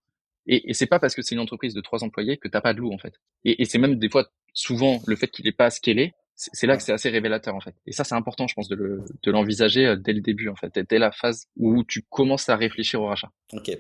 [0.48, 2.74] Et, et c'est pas parce que c'est une entreprise de trois employés que t'as pas
[2.74, 3.14] de loup en fait.
[3.46, 6.78] Et, et c'est même des fois souvent le fait qu'il n'est pas scalé, c'est là
[6.78, 7.76] que c'est assez révélateur en fait.
[7.86, 10.56] Et ça c'est important je pense de le de l'envisager euh, dès le début en
[10.56, 13.32] fait, dès la phase où tu commences à réfléchir au rachat.
[13.54, 13.72] Ok.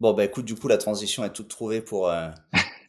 [0.00, 2.28] Bon bah écoute du coup la transition est toute trouvée pour euh,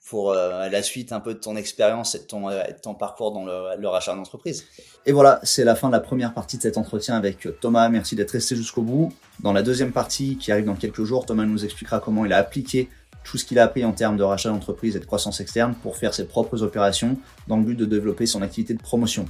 [0.10, 2.64] pour euh, la suite un peu de ton expérience et de ton, euh,
[2.97, 4.66] parcours dans le, le rachat d'entreprise.
[5.06, 7.89] Et voilà, c'est la fin de la première partie de cet entretien avec Thomas.
[7.89, 9.12] Merci d'être resté jusqu'au bout.
[9.39, 12.38] Dans la deuxième partie qui arrive dans quelques jours, Thomas nous expliquera comment il a
[12.38, 12.89] appliqué
[13.24, 15.97] tout ce qu'il a appris en termes de rachat d'entreprise et de croissance externe pour
[15.97, 19.26] faire ses propres opérations dans le but de développer son activité de promotion.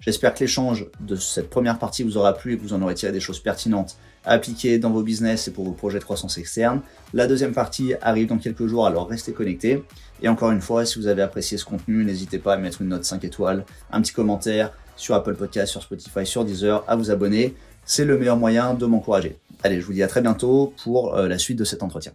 [0.00, 2.94] J'espère que l'échange de cette première partie vous aura plu et que vous en aurez
[2.94, 6.38] tiré des choses pertinentes à appliquer dans vos business et pour vos projets de croissance
[6.38, 6.80] externe.
[7.12, 9.84] La deuxième partie arrive dans quelques jours, alors restez connectés.
[10.22, 12.88] Et encore une fois, si vous avez apprécié ce contenu, n'hésitez pas à mettre une
[12.88, 17.10] note 5 étoiles, un petit commentaire sur Apple Podcast, sur Spotify, sur Deezer, à vous
[17.10, 17.54] abonner.
[17.84, 19.38] C'est le meilleur moyen de m'encourager.
[19.62, 22.12] Allez, je vous dis à très bientôt pour euh, la suite de cet entretien.